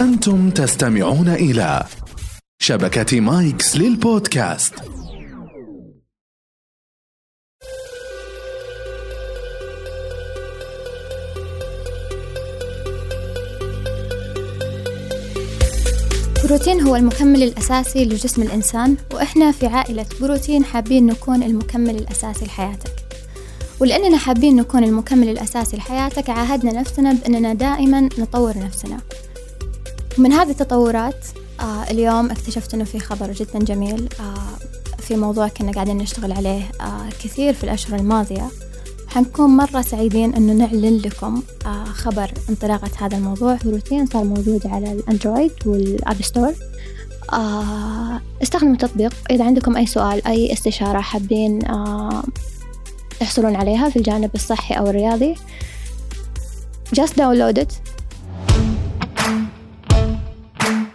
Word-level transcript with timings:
أنتم 0.00 0.50
تستمعون 0.50 1.28
إلى 1.28 1.84
شبكة 2.62 3.20
مايكس 3.20 3.76
للبودكاست. 3.76 4.74
بروتين 16.44 16.80
هو 16.80 16.96
المكمل 16.96 17.42
الأساسي 17.42 18.04
لجسم 18.04 18.42
الإنسان 18.42 18.96
وإحنا 19.14 19.52
في 19.52 19.66
عائلة 19.66 20.06
بروتين 20.20 20.64
حابين 20.64 21.06
نكون 21.06 21.42
المكمل 21.42 21.96
الأساسي 21.96 22.44
لحياتك. 22.44 22.92
ولأننا 23.80 24.16
حابين 24.18 24.56
نكون 24.56 24.84
المكمل 24.84 25.28
الأساسي 25.28 25.76
لحياتك 25.76 26.30
عاهدنا 26.30 26.72
نفسنا 26.72 27.12
بأننا 27.12 27.54
دائما 27.54 28.00
نطور 28.00 28.58
نفسنا. 28.58 29.00
ومن 30.18 30.32
هذه 30.32 30.50
التطورات 30.50 31.26
آه 31.60 31.82
اليوم 31.90 32.30
اكتشفت 32.30 32.74
أنه 32.74 32.84
في 32.84 32.98
خبر 32.98 33.32
جدا 33.32 33.58
جميل 33.58 34.08
آه 34.20 34.98
في 34.98 35.16
موضوع 35.16 35.48
كنا 35.48 35.72
قاعدين 35.72 35.96
نشتغل 35.96 36.32
عليه 36.32 36.62
آه 36.80 37.08
كثير 37.22 37.54
في 37.54 37.64
الأشهر 37.64 37.98
الماضية. 37.98 38.48
حنكون 39.08 39.50
مرة 39.50 39.80
سعيدين 39.80 40.34
أنه 40.34 40.52
نعلن 40.52 40.96
لكم 40.96 41.42
آه 41.66 41.84
خبر 41.84 42.30
انطلاقة 42.48 42.90
هذا 42.98 43.16
الموضوع. 43.16 43.58
روتين 43.66 44.06
صار 44.06 44.24
موجود 44.24 44.66
على 44.66 44.92
الأندرويد 44.92 45.52
والأب 45.66 46.22
ستور. 46.22 46.54
آه 47.32 48.20
استخدموا 48.42 48.72
التطبيق 48.72 49.14
إذا 49.30 49.44
عندكم 49.44 49.76
أي 49.76 49.86
سؤال 49.86 50.26
أي 50.26 50.52
استشارة 50.52 51.00
حابين 51.00 51.66
آه 51.66 52.22
تحصلون 53.20 53.56
عليها 53.56 53.90
في 53.90 53.96
الجانب 53.96 54.30
الصحي 54.34 54.74
أو 54.74 54.86
الرياضي 54.86 55.34
just 56.96 57.12
download 57.12 57.62
it. 57.62 57.97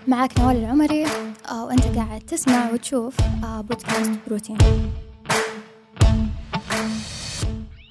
معك 0.07 0.39
نوال 0.39 0.55
العمري. 0.55 1.05
آه 1.49 1.65
وأنت 1.65 1.83
قاعد 1.83 2.21
تسمع 2.21 2.71
وتشوف 2.71 3.17
آه 3.43 3.61
بودكاست 3.61 4.11
بروتين 4.27 4.57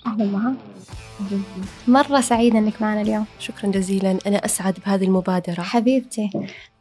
أهلا 0.06 0.24
مها 0.24 0.54
مرة 1.88 2.20
سعيدة 2.20 2.58
إنك 2.58 2.82
معنا 2.82 3.00
اليوم. 3.00 3.24
شكرا 3.38 3.70
جزيلا. 3.70 4.18
أنا 4.26 4.44
أسعد 4.44 4.78
بهذه 4.86 5.04
المبادرة. 5.04 5.62
حبيبتي. 5.62 6.30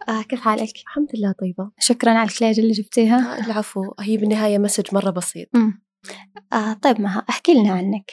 آه 0.09 0.21
كيف 0.21 0.41
حالك؟ 0.41 0.77
الحمد 0.77 1.07
لله 1.15 1.31
طيبة. 1.31 1.71
شكرا 1.79 2.11
على 2.11 2.29
الكليجا 2.29 2.59
اللي 2.59 2.71
جبتيها. 2.71 3.37
آه 3.37 3.45
العفو. 3.45 3.93
هي 3.99 4.17
بالنهاية 4.17 4.57
message 4.57 4.85
مرة 4.93 5.09
بسيط. 5.09 5.47
مم. 5.53 5.81
آه 6.53 6.73
طيب 6.73 7.01
مها 7.01 7.25
احكي 7.29 7.53
لنا 7.53 7.71
عنك. 7.71 8.11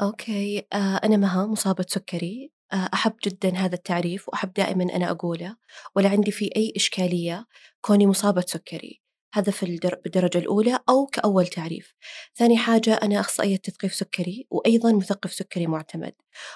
okay. 0.00 0.66
آه 0.72 0.96
أنا 0.96 1.16
مها 1.16 1.46
مصابة 1.46 1.84
سكري 1.88 2.50
آه 2.50 2.53
أحب 2.72 3.14
جدا 3.24 3.56
هذا 3.56 3.74
التعريف 3.74 4.28
وأحب 4.28 4.52
دائما 4.52 4.84
أنا 4.96 5.10
أقوله. 5.10 5.56
ولا 5.96 6.08
عندي 6.08 6.30
فيه 6.30 6.50
أي 6.56 6.72
إشكالية 6.76 7.46
كوني 7.80 8.06
مصابة 8.06 8.44
سكري 8.46 9.00
هذا 9.34 9.52
في 9.52 9.62
الدر- 9.62 10.00
بالدرجة 10.04 10.38
الأولى 10.38 10.78
أو 10.88 11.06
كأول 11.06 11.46
تعريف. 11.46 11.94
ثاني 12.36 12.56
حاجة 12.56 12.94
أنا 12.94 13.20
أخصائية 13.20 13.56
تثقيف 13.56 13.94
سكري 13.94 14.46
وأيضا 14.50 14.92
مثقف 14.92 15.32
سكري 15.32 15.66
معتمد. 15.66 16.12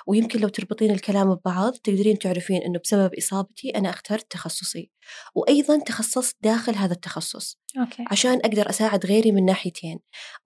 ويمكن 0.07 0.41
لو 0.41 0.49
تربطين 0.49 0.91
الكلام 0.91 1.35
ببعض 1.35 1.73
تقدرين 1.73 2.19
تعرفين 2.19 2.63
أنه 2.63 2.79
بسبب 2.85 3.15
إصابتي 3.15 3.71
أنا 3.71 3.91
أخترت 3.91 4.31
تخصصي. 4.31 4.91
وأيضا 5.35 5.79
تخصصت 5.79 6.37
داخل 6.41 6.75
هذا 6.75 6.93
التخصص. 6.93 7.59
okay. 7.81 8.05
عشان 8.11 8.39
أقدر 8.39 8.71
أساعد 8.71 9.07
غيري 9.07 9.33
من 9.33 9.45
ناحيتين. 9.45 9.99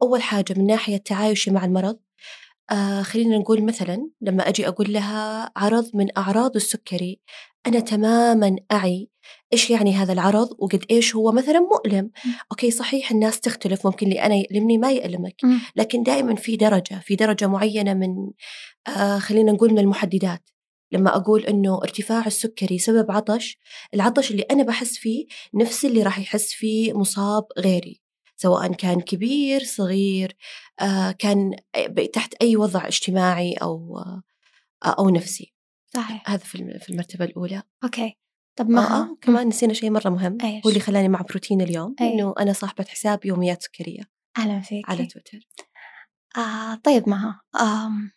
أول 0.02 0.22
حاجة 0.22 0.54
من 0.56 0.66
ناحية 0.66 0.96
تعايشي 0.96 1.50
مع 1.50 1.64
المرض 1.64 1.98
آه 2.72 3.02
خلينا 3.02 3.38
نقول 3.38 3.64
مثلا 3.64 4.10
لما 4.20 4.48
أجي 4.48 4.68
أقول 4.68 4.92
لها 4.92 5.52
عرض 5.56 5.90
من 5.94 6.06
أعراض 6.18 6.56
السكري 6.56 7.20
أنا 7.66 7.80
تماما 7.80 8.56
أعي 8.72 9.08
إيش 9.52 9.70
يعني 9.70 9.94
هذا 9.94 10.12
العرض 10.12 10.48
وقد 10.58 10.84
إيش 10.90 11.16
هو 11.16 11.32
مثلا 11.32 11.60
مؤلم. 11.60 12.10
okay 12.52 12.70
صحيح 12.70 13.10
الناس 13.10 13.40
تختلف 13.40 13.86
ممكن 13.86 14.06
اللي 14.06 14.22
أنا 14.22 14.34
يألمني 14.34 14.78
ما 14.78 14.90
يألمك 14.92 15.34
مم. 15.44 15.60
لكن 15.76 16.02
دائما 16.02 16.34
في 16.34 16.56
درجة 16.56 17.00
في 17.04 17.16
درجة 17.16 17.46
معينة 17.46 17.94
من 17.94 18.30
آه 18.96 19.18
خلينا 19.18 19.52
نقول 19.52 19.72
من 19.72 19.78
المحددات. 19.78 20.50
لما 20.92 21.16
أقول 21.16 21.44
إنه 21.44 21.78
ارتفاع 21.82 22.26
السكري 22.26 22.78
سبب 22.78 23.10
عطش 23.10 23.58
العطش 23.94 24.30
اللي 24.30 24.42
أنا 24.42 24.62
بحس 24.62 24.96
فيه 24.98 25.26
نفس 25.54 25.84
اللي 25.84 26.02
راح 26.02 26.18
يحس 26.18 26.52
فيه 26.52 26.92
مصاب 26.92 27.44
غيري. 27.58 28.01
سواء 28.42 28.72
كان 28.72 29.00
كبير 29.00 29.64
صغير 29.64 30.36
آه 30.80 31.10
كان 31.10 31.56
تحت 32.12 32.34
أي 32.42 32.56
وضع 32.56 32.86
اجتماعي 32.86 33.52
أو 33.54 33.98
آه 33.98 34.22
أو 34.98 35.10
نفسي. 35.10 35.54
صحيح. 35.94 36.30
هذا 36.30 36.38
في 36.44 36.54
الم- 36.54 36.78
في 36.78 36.90
المرتبة 36.90 37.24
الأولى. 37.24 37.62
okay. 37.84 38.16
طب 38.56 38.66
آه 38.70 38.74
مها 38.74 39.02
آه 39.02 39.16
كمان 39.20 39.48
نسينا 39.48 39.72
شيء 39.72 39.90
مرة 39.90 40.08
مهم؟ 40.10 40.38
هو 40.66 40.68
اللي 40.68 40.80
خلاني 40.80 41.08
مع 41.08 41.20
بروتين 41.20 41.60
اليوم 41.60 41.94
أي. 42.00 42.12
إنه 42.14 42.34
أنا 42.38 42.52
صاحبة 42.52 42.84
حساب 42.88 43.24
يوميات 43.24 43.62
سكرية 43.62 44.02
أهلا 44.38 44.60
فيك. 44.60 44.90
على 44.90 45.06
تويتر. 45.06 45.38
آه 46.36 46.74
طيب 46.74 47.08
مها 47.08 47.40
آم 47.60 48.10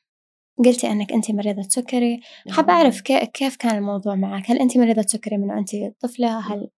قلتي 0.65 0.91
أنك 0.91 1.11
أنت 1.11 1.31
مريضة 1.31 1.61
سكري. 1.61 2.21
حابة 2.51 2.67
نعم. 2.73 2.77
أعرف 2.77 3.01
كي- 3.01 3.25
كيف 3.25 3.55
كان 3.55 3.77
الموضوع 3.77 4.15
معك؟ 4.15 4.51
هل 4.51 4.59
أنت 4.59 4.77
مريضة 4.77 5.01
سكري 5.01 5.37
من 5.37 5.51
وأنت 5.51 5.69
طفلة؟ 6.01 6.39
هل 6.39 6.69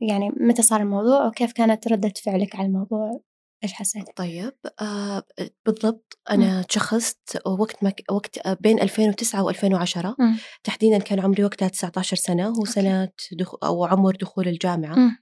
يعني 0.00 0.30
متى 0.40 0.62
صار 0.62 0.80
الموضوع 0.80 1.26
وكيف 1.26 1.52
كانت 1.52 1.88
ردة 1.88 2.12
فعلك 2.24 2.56
على 2.56 2.66
الموضوع؟ 2.66 3.20
إيش 3.64 3.72
حسيت؟ 3.72 4.04
طيب 4.16 4.52
آه 4.80 5.22
بالضبط. 5.66 6.18
أنا 6.30 6.62
تشخصت 6.62 7.38
وقت 7.46 7.84
ما 7.84 7.90
ك- 7.90 8.12
وقت 8.12 8.46
آه، 8.46 8.56
بين 8.60 8.80
2009 8.80 9.52
و2010 9.52 10.06
مم. 10.18 10.36
تحديدا 10.64 10.98
كان 10.98 11.20
عمري 11.20 11.44
وقتها 11.44 11.68
19 11.68 12.16
سنة 12.16 12.48
هو 12.48 12.64
سنة 12.64 13.08
دخ... 13.32 13.54
أو 13.64 13.84
عمر 13.84 14.16
دخول 14.16 14.48
الجامعة. 14.48 14.94
مم. 14.94 15.16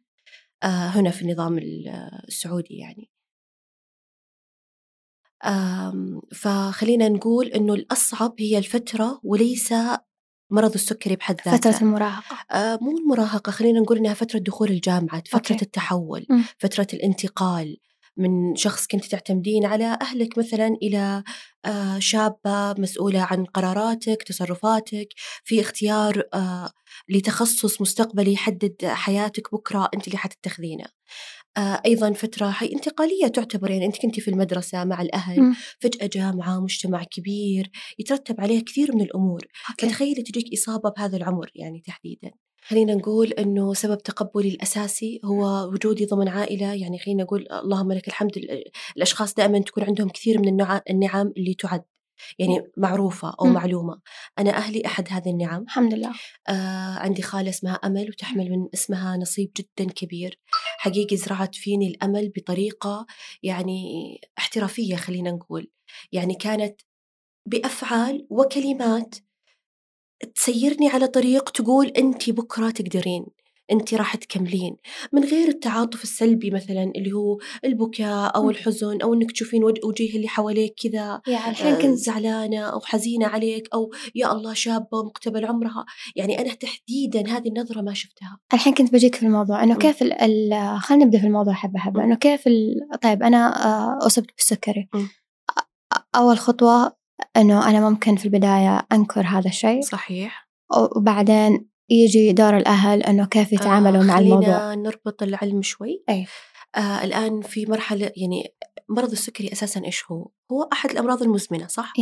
آه 0.63 0.67
هنا 0.67 1.11
في 1.11 1.23
النظام 1.23 1.59
ال- 1.59 1.89
السعودي 2.29 2.75
يعني. 2.77 3.11
فخلينا 6.35 7.09
نقول 7.09 7.47
إنه 7.47 7.75
الأصعب 7.75 8.35
هي 8.39 8.59
الفترة 8.59 9.21
وليس 9.25 9.73
مرض 10.51 10.75
السكري 10.75 11.17
بحد 11.17 11.41
ذاته 11.47 11.71
فترة 11.71 11.83
المراهقة 11.83 12.37
آه 12.51 12.79
مو 12.83 12.99
المراهقة 12.99 13.51
خلينا 13.53 13.81
نقول 13.81 13.99
إنها 13.99 14.15
فترة 14.15 14.39
دخول 14.39 14.69
الجامعة 14.71 15.23
فترة 15.27 15.53
okay. 15.55 15.65
التحول 15.65 16.27
مم. 16.31 16.45
فترة 16.59 16.87
الانتقال 16.95 17.77
من 18.21 18.57
شخص 18.57 18.87
كنت 18.87 19.05
تعتمدين 19.05 19.67
على 19.67 19.99
أهلك 20.03 20.39
مثلا 20.39 20.67
إلى 20.83 21.23
آه 21.65 21.99
شابة 21.99 22.75
مسؤولة 22.79 23.21
عن 23.21 23.45
قراراتك 23.45 24.23
تصرفاتك 24.23 25.09
في 25.45 25.61
اختيار 25.61 26.23
آه 26.35 26.71
لتخصص 27.09 27.81
مستقبلي 27.81 28.33
يحدد 28.33 28.77
حياتك 28.87 29.53
بكرة 29.55 29.91
أنت 29.95 30.07
اللي 30.07 30.19
حتتخذينه. 30.19 30.85
آه 31.57 31.83
أيضا 31.87 32.13
فترة 32.13 32.51
حي 32.51 32.67
انتقالية 32.67 33.27
تعتبر 33.27 33.71
يعني 33.71 33.87
أنت 33.87 34.03
كنت 34.03 34.21
في 34.21 34.29
المدرسة 34.31 34.85
مع 34.85 35.03
الأهل 35.03 35.41
مم. 35.41 35.55
فجأة 35.81 36.07
جامعة 36.07 36.61
مجتمع 36.61 37.05
كبير 37.05 37.71
يترتب 37.99 38.41
عليه 38.41 38.65
كثير 38.65 38.95
من 38.97 39.01
الأمور. 39.03 39.41
أوكي. 39.71 39.89
فتخيلي 39.89 40.23
تجيك 40.23 40.53
إصابة 40.53 40.91
بهذا 40.91 41.17
العمر 41.17 41.51
يعني 41.55 41.83
تحديدا. 41.87 42.31
خلينا 42.63 42.95
نقول 42.95 43.27
أنه 43.33 43.75
سبب 43.75 43.99
تقبلي 43.99 44.49
الأساسي 44.49 45.21
هو 45.25 45.69
وجودي 45.73 46.07
ضمن 46.07 46.29
عائلة. 46.29 46.75
يعني 46.75 46.99
خلينا 46.99 47.23
نقول 47.23 47.47
اللهم 47.53 47.93
لك 47.93 48.09
الحمد 48.09 48.37
ال- 48.37 48.65
الأشخاص 48.97 49.35
دائما 49.35 49.59
تكون 49.59 49.85
عندهم 49.85 50.09
كثير 50.09 50.39
من 50.41 50.49
النع- 50.49 50.83
النعم 50.91 51.33
اللي 51.37 51.55
تعد 51.55 51.85
يعني 52.39 52.71
معروفة 52.77 53.35
أو 53.41 53.47
مم. 53.47 53.53
معلومة. 53.53 54.01
أنا 54.39 54.51
أهلي 54.51 54.87
أحد 54.87 55.09
هذه 55.11 55.31
النعم. 55.31 55.63
الحمد 55.63 55.95
لله. 55.95 56.13
آه 56.49 56.99
عندي 56.99 57.23
خالة 57.23 57.49
اسمها 57.51 57.73
أمل 57.75 58.09
وتحمل 58.09 58.51
من 58.51 58.69
اسمها 58.75 59.17
نصيب 59.17 59.51
جدا 59.59 59.93
كبير. 59.93 60.39
حقيقي 60.79 61.17
زرعت 61.17 61.55
فيني 61.55 61.89
الأمل 61.89 62.33
بطريقة 62.37 63.07
يعني 63.43 63.83
احترافية 64.39 64.97
خلينا 64.97 65.31
نقول. 65.31 65.71
يعني 66.13 66.35
كانت 66.35 66.81
بأفعال 67.47 68.27
وكلمات 68.31 69.15
تسيرني 70.35 70.89
على 70.89 71.07
طريق 71.07 71.51
تقول 71.51 71.87
أنت 71.87 72.31
بكرة 72.31 72.71
تقدرين 72.71 73.27
أنت 73.73 73.95
راح 73.95 74.17
تكملين 74.17 74.77
من 75.13 75.25
غير 75.25 75.49
التعاطف 75.49 76.03
السلبي 76.03 76.51
مثلا 76.51 76.93
اللي 76.97 77.13
هو 77.13 77.39
البكاء 77.65 78.37
أو 78.37 78.43
مم. 78.43 78.51
الحزن 78.51 79.01
أو 79.03 79.15
أنك 79.15 79.33
تشوفين 79.33 79.65
وجه 79.65 80.17
اللي 80.17 80.29
حواليك 80.29 80.75
كذا 80.83 81.21
يعني 81.27 81.51
الحين 81.51 81.75
كنت 81.75 81.99
زعلانة 81.99 82.61
أو 82.61 82.81
حزينة 82.81 83.27
عليك 83.27 83.69
أو 83.75 83.91
يا 84.15 84.33
الله 84.33 84.55
شابة 84.55 85.03
مقتبل 85.05 85.45
عمرها 85.45 85.85
يعني 86.17 86.41
أنا 86.41 86.55
تحديدا 86.55 87.29
هذه 87.29 87.49
النظرة 87.49 87.81
ما 87.81 87.95
شفتها 87.95 88.39
الحين 88.55 88.75
كنت 88.75 88.93
بجيك 88.93 89.15
في 89.15 89.23
الموضوع 89.23 89.63
إنه. 89.63 89.75
كيف 89.75 89.99
خلينا 89.99 91.05
نبدأ 91.05 91.19
في 91.19 91.27
الموضوع 91.27 91.53
حبة 91.53 91.79
حبة. 91.79 92.05
إنه 92.05 92.15
كيف 92.15 92.45
طيب 93.03 93.23
أنا 93.23 93.67
آه، 93.67 94.07
أصبت 94.07 94.31
بالسكري 94.37 94.89
أول 96.17 96.39
خطوة 96.39 97.00
إنه 97.37 97.71
أنا 97.71 97.91
ممكن 97.91 98.17
في 98.17 98.25
البداية 98.25 98.87
أنكر 98.93 99.27
هذا 99.27 99.49
الشيء 99.49 99.81
صحيح 99.81 100.49
وبعدين 100.97 101.69
يجي 101.91 102.33
دور 102.33 102.57
الأهل 102.57 103.03
إنه 103.03 103.27
كيف 103.27 103.53
يتعاملوا 103.53 104.03
مع 104.03 104.19
الموضوع 104.19 104.59
خلينا 104.59 104.75
نربط 104.75 105.23
العلم 105.23 105.63
شوي 105.63 106.05
أي. 106.09 106.27
آه 106.77 107.05
الآن 107.05 107.43
في 107.43 107.67
مرحلة 107.67 108.13
يعني 108.17 108.55
مرض 108.89 109.11
السكري 109.11 109.53
أساسا 109.53 109.85
إيش 109.85 110.05
هو؟ 110.11 110.31
هو 110.53 110.69
أحد 110.73 110.91
الأمراض 110.91 111.23
المزمنة 111.23 111.67
صح؟ 111.67 111.93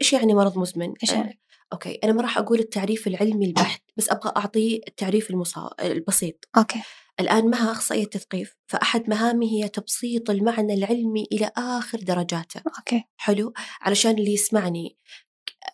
إيش 0.00 0.12
يعني 0.12 0.34
مرض 0.34 0.58
مزمن؟ 0.58 0.92
إيش 1.02 1.10
آه 1.10 1.14
يعني؟ 1.14 1.40
okay 1.72 1.98
أنا 2.04 2.12
ما 2.12 2.22
راح 2.22 2.38
أقول 2.38 2.58
التعريف 2.58 3.06
العلمي 3.06 3.46
البحت 3.46 3.82
بس 3.96 4.10
أبغى 4.10 4.32
أعطيه 4.36 4.80
التعريف 4.88 5.30
المصا... 5.30 5.70
البسيط 5.80 6.48
okay 6.56 6.82
الآن 7.20 7.50
مها 7.50 7.72
أخصائية 7.72 8.04
تثقيف 8.04 8.56
فأحد 8.66 9.08
مهامي 9.10 9.50
هي 9.64 9.68
تبسيط 9.68 10.30
المعنى 10.30 10.74
العلمي 10.74 11.26
إلى 11.32 11.50
آخر 11.56 11.98
درجاته. 11.98 12.62
okay. 12.78 13.04
حلو؟ 13.16 13.52
علشان 13.80 14.10
اللي 14.18 14.32
يسمعني 14.34 14.96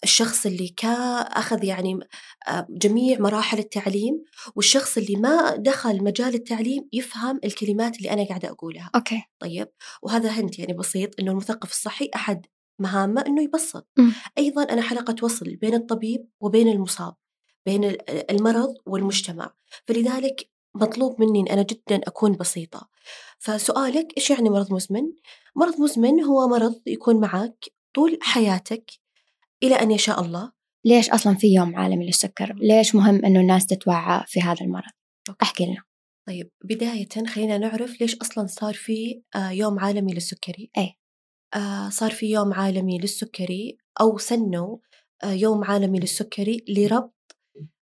الشخص 0.04 0.46
اللي 0.46 0.68
كا 0.68 0.88
أخذ 1.20 1.64
يعني 1.64 1.98
آه، 2.48 2.66
جميع 2.70 3.18
مراحل 3.18 3.58
التعليم 3.58 4.24
والشخص 4.56 4.96
اللي 4.98 5.16
ما 5.16 5.56
دخل 5.56 6.04
مجال 6.04 6.34
التعليم 6.34 6.88
يفهم 6.92 7.40
الكلمات 7.44 7.96
اللي 7.98 8.10
أنا 8.10 8.24
قاعدة 8.24 8.48
أقولها. 8.50 8.90
okay. 8.94 9.22
طيب؟ 9.38 9.68
وهذا 10.02 10.30
هنت 10.30 10.58
يعني 10.58 10.72
بسيط 10.72 11.20
إنه 11.20 11.30
المثقف 11.30 11.70
الصحي 11.70 12.10
أحد 12.14 12.46
مهامه 12.78 13.24
إنه 13.26 13.42
يبسط. 13.42 13.88
مم. 13.98 14.12
أيضا 14.38 14.62
أنا 14.62 14.82
حلقة 14.82 15.14
وصل 15.22 15.56
بين 15.56 15.74
الطبيب 15.74 16.28
وبين 16.40 16.68
المصاب 16.68 17.14
بين 17.66 17.84
ال- 17.84 18.30
المرض 18.30 18.74
والمجتمع. 18.86 19.54
فلذلك 19.88 20.50
مطلوب 20.76 21.20
مني 21.20 21.40
إن 21.40 21.48
أنا 21.48 21.62
جدا 21.62 22.00
أكون 22.06 22.32
بسيطة 22.32 22.88
فسؤالك 23.38 24.06
إيش 24.16 24.30
يعني 24.30 24.50
مرض 24.50 24.72
مزمن؟ 24.72 25.02
مرض 25.56 25.80
مزمن 25.80 26.20
هو 26.22 26.48
مرض 26.48 26.80
يكون 26.86 27.20
معك 27.20 27.64
طول 27.94 28.18
حياتك 28.22 28.90
إلى 29.62 29.74
أن 29.74 29.90
يشاء 29.90 30.20
الله 30.20 30.52
ليش 30.84 31.10
أصلا 31.10 31.34
في 31.34 31.54
يوم 31.54 31.76
عالمي 31.76 32.06
للسكر؟ 32.06 32.54
ليش 32.60 32.94
مهم 32.94 33.24
إنه 33.24 33.40
الناس 33.40 33.66
تتوعى 33.66 34.24
في 34.26 34.40
هذا 34.40 34.60
المرض؟ 34.60 34.92
احكي 35.42 35.66
لنا 35.66 35.82
طيب 36.26 36.50
بداية 36.64 37.08
خلينا 37.26 37.58
نعرف 37.58 38.00
ليش 38.00 38.16
أصلا 38.16 38.46
صار 38.46 38.74
في 38.74 39.22
آه، 39.34 39.50
يوم 39.50 39.78
عالمي 39.78 40.14
للسكري 40.14 40.70
أي. 40.78 40.94
آه، 41.54 41.88
صار 41.88 42.10
في 42.10 42.30
يوم 42.30 42.54
عالمي 42.54 42.98
للسكري 42.98 43.78
أو 44.00 44.18
سنوا 44.18 44.78
آه، 45.24 45.32
يوم 45.32 45.64
عالمي 45.64 45.98
للسكري 45.98 46.64
لربط 46.68 47.36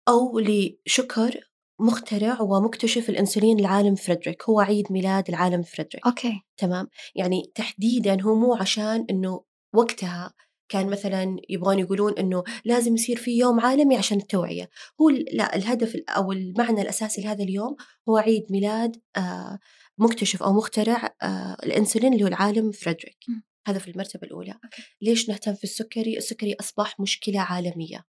أو 0.08 0.38
لشكر 0.38 1.47
مخترع 1.80 2.40
ومكتشف 2.42 3.08
الأنسولين 3.10 3.58
العالم 3.60 3.94
فريدريك. 3.94 4.42
هو 4.48 4.60
عيد 4.60 4.92
ميلاد 4.92 5.28
العالم 5.28 5.62
فريدريك. 5.62 6.06
أوكي. 6.06 6.40
تمام؟ 6.56 6.88
يعني 7.14 7.52
تحديدا 7.54 8.22
هو 8.22 8.34
مو 8.34 8.54
عشان 8.54 9.06
إنه 9.10 9.44
وقتها 9.74 10.34
كان 10.68 10.90
مثلا 10.90 11.36
يبغون 11.48 11.78
يقولون 11.78 12.12
إنه 12.18 12.44
لازم 12.64 12.94
يصير 12.94 13.16
في 13.16 13.38
يوم 13.38 13.60
عالمي 13.60 13.96
عشان 13.96 14.18
التوعية. 14.18 14.68
هو 15.00 15.08
لا 15.10 15.56
الهدف 15.56 15.94
ال- 15.94 16.10
أو 16.10 16.32
المعنى 16.32 16.82
الأساسي 16.82 17.22
لهذا 17.22 17.44
اليوم 17.44 17.76
هو 18.08 18.16
عيد 18.16 18.46
ميلاد 18.50 18.96
آه 19.16 19.58
مكتشف 19.98 20.42
أو 20.42 20.52
مخترع 20.52 21.14
آه 21.22 21.56
الإنسولين 21.62 22.12
اللي 22.12 22.24
هو 22.24 22.28
العالم 22.28 22.72
فريدريك. 22.72 23.18
هذا 23.68 23.78
في 23.78 23.90
المرتبة 23.90 24.26
الأولى. 24.26 24.52
okay. 24.64 24.82
ليش 25.02 25.28
نهتم 25.28 25.54
في 25.54 25.64
السكري؟ 25.64 26.16
السكري 26.16 26.56
أصبح 26.60 27.00
مشكلة 27.00 27.40
عالمية. 27.40 28.04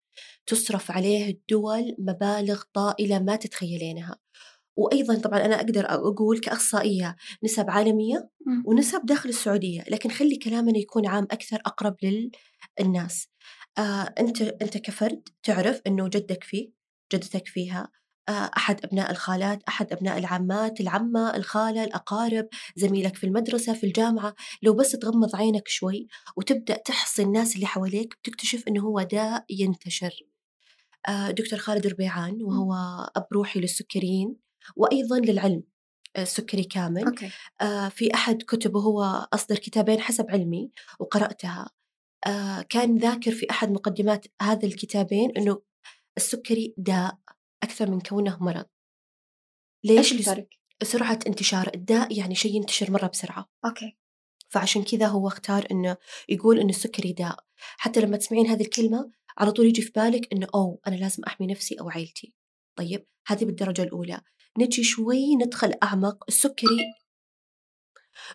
تصرف 0.47 0.91
عليه 0.91 1.31
الدول 1.31 1.97
مبالغ 1.99 2.63
طائلة 2.75 3.19
ما 3.19 3.37
تتخيلينها 3.37 4.17
وأيضا 4.77 5.15
طبعا 5.19 5.45
أنا 5.45 5.57
أقدر 5.57 5.85
أقول 5.91 6.41
كأخصائية 6.41 7.17
نسب 7.45 7.71
عالمية. 7.71 8.31
ونسب 8.67 9.07
داخل 9.07 9.29
السعودية 9.29 9.85
لكن 9.91 10.11
خلي 10.11 10.37
كلامنا 10.37 10.79
يكون 10.79 11.07
عام 11.07 11.25
أكثر 11.25 11.57
أقرب 11.67 11.97
للناس 12.81 13.29
آه 13.79 14.15
أنت 14.21 14.43
أنت 14.43 14.79
كفرد 14.79 15.29
تعرف 15.43 15.81
إنه 15.87 16.09
جدك 16.09 16.45
فيه 16.45 16.71
جدتك 17.13 17.49
فيها 17.49 17.91
آه 18.29 18.51
أحد 18.57 18.85
أبناء 18.85 19.11
الخالات 19.11 19.63
أحد 19.69 19.93
أبناء 19.93 20.19
العمات 20.19 20.81
العمة 20.81 21.37
الخالة 21.37 21.85
الأقارب 21.85 22.49
زميلك 22.77 23.17
في 23.17 23.25
المدرسة 23.25 23.73
في 23.73 23.87
الجامعة. 23.87 24.35
لو 24.63 24.75
بس 24.75 24.93
تغمض 24.93 25.37
عينك 25.37 25.69
شوي 25.69 26.09
وتبدأ 26.37 26.77
تحصي 26.77 27.23
الناس 27.23 27.55
اللي 27.57 27.67
حواليك 27.67 28.15
بتكتشف 28.23 28.69
إنه 28.69 28.81
هو 28.81 29.03
داء 29.03 29.45
ينتشر. 29.51 30.15
آه 31.09 31.31
دكتور 31.31 31.59
خالد 31.59 31.87
ربيعان 31.87 32.43
وهو 32.43 32.75
أب 33.17 33.27
روحي 33.33 33.61
للسكريين 33.61 34.37
وأيضا 34.77 35.19
للعلم 35.19 35.63
آه، 36.17 36.23
السكري 36.23 36.65
كامل. 36.65 37.05
okay. 37.05 37.31
في 37.91 38.15
أحد 38.15 38.43
كتبه 38.43 38.81
هو 38.81 39.29
أصدر 39.33 39.57
كتابين 39.57 40.01
حسب 40.01 40.27
علمي 40.31 40.71
وقرأتها. 41.01 41.71
كان 42.69 42.97
ذاكر 42.99 43.31
في 43.31 43.47
أحد 43.51 43.71
مقدمات 43.71 44.27
هذا 44.43 44.67
الكتابين 44.67 45.31
أنه 45.37 45.63
السكري 46.17 46.75
داء. 46.77 47.19
أكثر 47.67 47.91
من 47.91 48.01
كونه 48.01 48.39
مرض. 48.41 48.67
إيش 49.91 50.13
ليش؟ 50.13 50.13
الفرق؟ 50.13 50.49
سرعة 50.83 51.19
انتشار 51.27 51.71
الداء 51.75 52.19
يعني 52.19 52.35
شيء 52.35 52.55
ينتشر 52.55 52.91
مرة 52.91 53.07
بسرعة. 53.07 53.51
okay. 53.65 53.97
فعشان 54.49 54.83
كذا 54.83 55.07
هو 55.07 55.29
اختار 55.29 55.67
إنه 55.71 55.97
يقول 56.29 56.59
إنه 56.61 56.69
السكري 56.69 57.13
داء. 57.13 57.45
حتى 57.57 58.01
لما 58.01 58.17
تسمعين 58.17 58.47
هذه 58.47 58.63
الكلمة 58.63 59.11
على 59.39 59.53
طول 59.53 59.67
يجي 59.67 59.83
في 59.83 59.93
بالك 59.97 60.33
إنه 60.33 60.47
أوه 60.55 60.79
أنا 60.87 60.95
لازم 60.95 61.25
أحمي 61.25 61.47
نفسي 61.47 61.81
أو 61.81 61.91
عيلتي. 61.91 62.35
طيب 62.79 63.07
هذه 63.27 63.45
بالدرجة 63.45 63.83
الأولى. 63.83 64.21
نجي 64.59 64.85
شوي 64.85 65.37
ندخل 65.37 65.75
أعمق. 65.83 66.25
السكري 66.29 66.79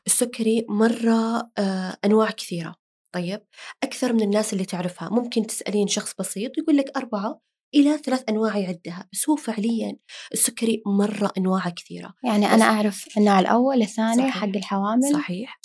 السكري 0.07 0.66
مرة 0.69 1.51
آه 1.57 1.98
أنواع 2.06 2.31
كثيرة. 2.31 2.75
طيب 3.13 3.45
أكثر 3.83 4.13
من 4.13 4.22
الناس 4.22 4.54
اللي 4.54 4.66
تعرفها. 4.66 5.10
ممكن 5.10 5.48
تسألين 5.48 5.88
شخص 5.88 6.13
بسيط 6.19 6.57
يقول 6.57 6.78
لك 6.78 6.98
أربعة 6.98 7.42
إلى 7.75 7.97
ثلاث 7.97 8.23
أنواع 8.29 8.57
يعدها 8.57 9.07
بس 9.13 9.29
هو 9.29 9.35
فعليا 9.35 9.97
السكري 10.33 10.81
مرة 10.85 11.31
انواع 11.38 11.69
كثيرة. 11.69 12.13
يعني 12.23 12.45
أنا 12.45 12.65
أعرف 12.65 13.06
النوع 13.18 13.39
الأول 13.39 13.81
الثاني. 13.81 14.31
حق 14.31 14.47
الحوامل. 14.56 15.13
صحيح. 15.13 15.59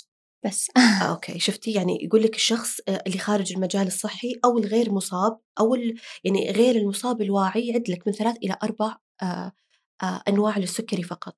بس. 0.45 0.67
آه، 0.77 0.79
okay. 1.03 1.39
شفتي؟ 1.39 1.71
يعني 1.71 1.97
يقول 2.01 2.23
لك 2.23 2.35
الشخص 2.35 2.79
آه، 2.87 3.03
اللي 3.07 3.17
خارج 3.17 3.53
المجال 3.53 3.87
الصحي 3.87 4.39
أو 4.45 4.57
الغير 4.57 4.91
مصاب 4.91 5.39
أو 5.59 5.75
ال- 5.75 5.95
يعني 6.23 6.51
غير 6.51 6.75
المصاب 6.75 7.21
الواعي 7.21 7.67
يعد 7.67 7.89
لك 7.89 8.07
من 8.07 8.13
ثلاث 8.13 8.35
إلى 8.43 8.57
أربع 8.63 8.95
آه، 9.21 9.51
آه، 10.03 10.21
أنواع 10.27 10.57
للسكري 10.57 11.03
فقط. 11.03 11.37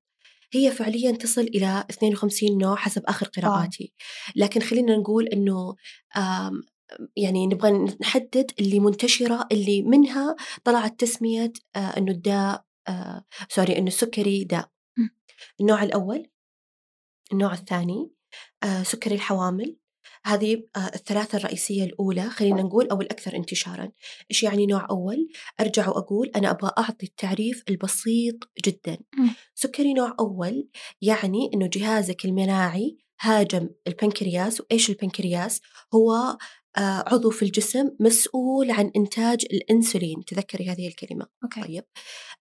هي 0.52 0.70
فعليا 0.70 1.12
تصل 1.12 1.40
إلى 1.40 1.84
52 1.90 2.58
نوع 2.58 2.76
حسب 2.76 3.02
آخر 3.06 3.26
قراءاتي. 3.28 3.92
لكن 4.36 4.60
خلينا 4.60 4.96
نقول 4.96 5.26
إنه 5.28 5.74
يعني 7.16 7.46
نبغى 7.46 7.70
نحدد 8.00 8.50
اللي 8.60 8.80
منتشرة 8.80 9.48
اللي 9.52 9.82
منها 9.82 10.36
طلعت 10.64 11.00
تسمية 11.00 11.52
آه، 11.76 11.78
إنه 11.78 12.12
الداء 12.12 12.64
آه، 12.88 13.24
sorry 13.48 13.78
إنه 13.78 13.86
السكري 13.86 14.44
داء. 14.44 14.70
النوع 15.60 15.82
الأول 15.82 16.30
النوع 17.32 17.52
الثاني 17.52 18.10
آه، 18.62 18.82
سكري 18.82 19.14
الحوامل 19.14 19.76
هذه 20.24 20.62
الثلاثة 20.76 21.38
الرئيسية 21.38 21.84
الأولى 21.84 22.30
خلينا 22.30 22.62
نقول 22.62 22.88
أو 22.88 23.00
الأكثر 23.00 23.36
انتشارا 23.36 23.92
إيش 24.30 24.42
يعني 24.42 24.66
نوع 24.66 24.86
أول؟ 24.90 25.28
أرجع 25.60 25.88
وأقول 25.88 26.30
أنا 26.36 26.50
أبغى 26.50 26.70
أعطي 26.78 27.06
التعريف 27.06 27.62
البسيط 27.68 28.36
جدا. 28.64 28.98
سكري 29.54 29.94
نوع 29.94 30.14
أول 30.20 30.68
يعني 31.02 31.50
أنه 31.54 31.66
جهازك 31.66 32.24
المناعي 32.24 32.98
هاجم 33.20 33.68
البنكرياس 33.86 34.60
وإيش 34.60 34.90
البنكرياس؟ 34.90 35.60
هو 35.94 36.38
عضو 36.78 37.30
في 37.30 37.42
الجسم 37.44 37.90
مسؤول 38.00 38.70
عن 38.70 38.90
إنتاج 38.96 39.46
الأنسولين. 39.52 40.24
تذكري 40.24 40.68
هذه 40.68 40.88
الكلمة؟ 40.88 41.26
okay. 41.44 41.60
طيب. 41.60 41.84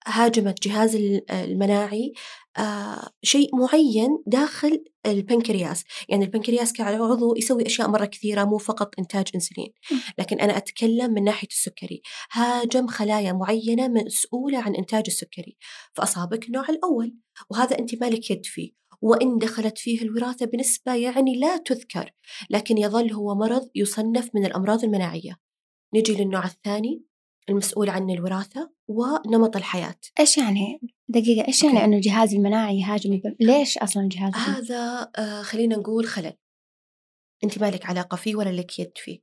هاجمت 0.08 0.64
جهاز 0.68 0.96
ال- 0.96 1.32
المناعي 1.32 2.14
آه 2.58 3.10
شيء 3.24 3.56
معين 3.56 4.24
داخل 4.28 4.84
البنكرياس. 5.06 5.84
يعني 6.10 6.26
البنكرياس 6.26 6.74
كعضو 6.74 7.36
يسوي 7.36 7.66
أشياء 7.66 7.90
مرة 7.90 8.06
كثيرة 8.06 8.44
مو 8.44 8.58
فقط 8.58 8.92
إنتاج 9.00 9.28
أنسولين. 9.36 9.74
لكن 10.18 10.40
أنا 10.40 10.58
أتكلم 10.58 11.14
من 11.14 11.24
ناحية 11.24 11.48
السكري. 11.48 12.02
هاجم 12.32 12.88
خلايا 12.88 13.34
معينة 13.34 13.88
مسؤولة 13.88 14.60
عن 14.60 14.76
إنتاج 14.76 15.04
السكري. 15.08 15.58
فأصابك 15.94 16.46
النوع 16.48 16.66
الأول 16.70 17.16
وهذا 17.50 17.80
أنت 17.80 18.02
مالك 18.02 18.32
يد 18.32 18.46
فيه. 18.46 18.72
وإن 19.02 19.38
دخلت 19.38 19.78
فيه 19.78 20.02
الوراثة 20.02 20.46
بنسبة 20.46 20.96
يعني 20.96 21.40
لا 21.40 21.58
تذكر 21.58 22.12
لكن 22.50 22.78
يظل 22.78 23.14
هو 23.14 23.36
مرض 23.36 23.70
يصنف 23.76 24.30
من 24.36 24.46
الأمراض 24.46 24.84
المناعية. 24.84 25.38
نجي 25.96 26.16
للنوع 26.16 26.46
الثاني 26.46 27.04
المسؤول 27.50 27.90
عن 27.90 28.10
الوراثة 28.10 28.72
ونمط 28.88 29.56
الحياة. 29.56 30.00
إيش 30.20 30.38
يعني؟ 30.38 30.80
دقيقة 31.08 31.48
إيش 31.48 31.64
يعني. 31.64 31.86
إنه 31.86 31.96
الجهاز 31.96 32.34
المناعي 32.34 32.80
يهاجم 32.80 33.14
الب... 33.14 33.36
ليش 33.40 33.78
أصلا 33.78 34.04
الجهاز؟ 34.04 34.34
هذا 34.36 35.12
آه، 35.18 35.42
خلينا 35.42 35.76
نقول 35.76 36.06
خلل. 36.08 36.34
أنت 37.44 37.60
ما 37.60 37.72
لك 37.72 37.86
علاقة 37.86 38.16
فيه 38.16 38.36
ولا 38.36 38.50
لك 38.50 38.80
يد 38.80 38.92
فيه؟ 38.96 39.20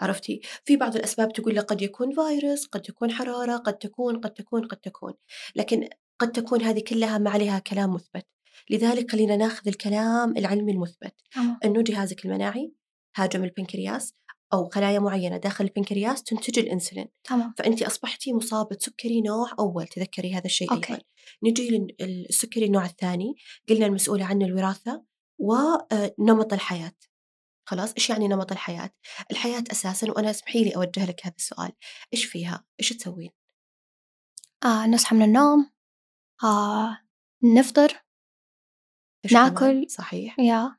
عرفتي؟ 0.00 0.40
في 0.64 0.76
بعض 0.76 0.96
الأسباب 0.96 1.32
تقول 1.32 1.56
لك 1.56 1.64
قد 1.64 1.82
يكون 1.82 2.14
فيروس 2.14 2.66
قد 2.66 2.82
تكون 2.82 3.12
حرارة 3.12 3.56
قد 3.56 3.78
تكون 3.78 4.20
قد 4.20 4.30
تكون 4.30 4.66
قد 4.66 4.76
تكون. 4.76 5.14
لكن 5.56 5.88
قد 6.18 6.32
تكون 6.32 6.62
هذه 6.62 6.82
كلها 6.88 7.18
ما 7.18 7.30
عليها 7.30 7.58
كلام 7.58 7.94
مثبت. 7.94 8.26
لذلك 8.70 9.10
خلينا 9.10 9.36
ناخذ 9.36 9.68
الكلام 9.68 10.36
العلمي 10.36 10.72
المثبت. 10.72 11.14
أنه 11.64 11.82
جهازك 11.82 12.24
المناعي 12.24 12.72
هاجم 13.16 13.44
البنكرياس 13.44 14.14
أو 14.52 14.68
خلايا 14.68 14.98
معينة 14.98 15.36
داخل 15.36 15.64
البنكرياس 15.64 16.22
تنتج 16.22 16.58
الإنسولين 16.58 17.06
تمام 17.24 17.54
فأنت 17.58 17.82
أصبحتي 17.82 18.32
مصابة 18.32 18.76
سكري 18.80 19.20
نوع 19.20 19.50
أول 19.58 19.86
تذكري 19.86 20.34
هذا 20.34 20.44
الشيء 20.44 20.72
okay. 20.72 20.92
أيضا 20.92 21.02
نجي 21.42 21.86
للسكري 22.00 22.64
النوع 22.64 22.84
الثاني 22.84 23.34
قلنا 23.68 23.86
المسؤوله 23.86 24.24
عنه 24.24 24.44
الوراثة 24.44 25.04
ونمط 25.38 26.52
الحياة 26.52 26.92
خلاص 27.68 27.92
إيش 27.92 28.10
يعني 28.10 28.28
نمط 28.28 28.52
الحياة؟ 28.52 28.90
الحياة 29.30 29.64
أساسا 29.70 30.10
وأنا 30.10 30.30
اسمحي 30.30 30.64
لي 30.64 30.76
أوجه 30.76 31.06
لك 31.06 31.26
هذا 31.26 31.34
السؤال 31.38 31.72
إيش 32.14 32.24
فيها؟ 32.24 32.64
إيش 32.80 32.92
تسوين؟ 32.92 33.30
آه 34.64 34.86
نصحى 34.86 35.16
من 35.16 35.22
النوم 35.22 35.70
آه 36.44 36.98
نفطر؟ 37.42 38.01
ناكل. 39.32 39.86
صحيح 39.88 40.38
يا 40.38 40.76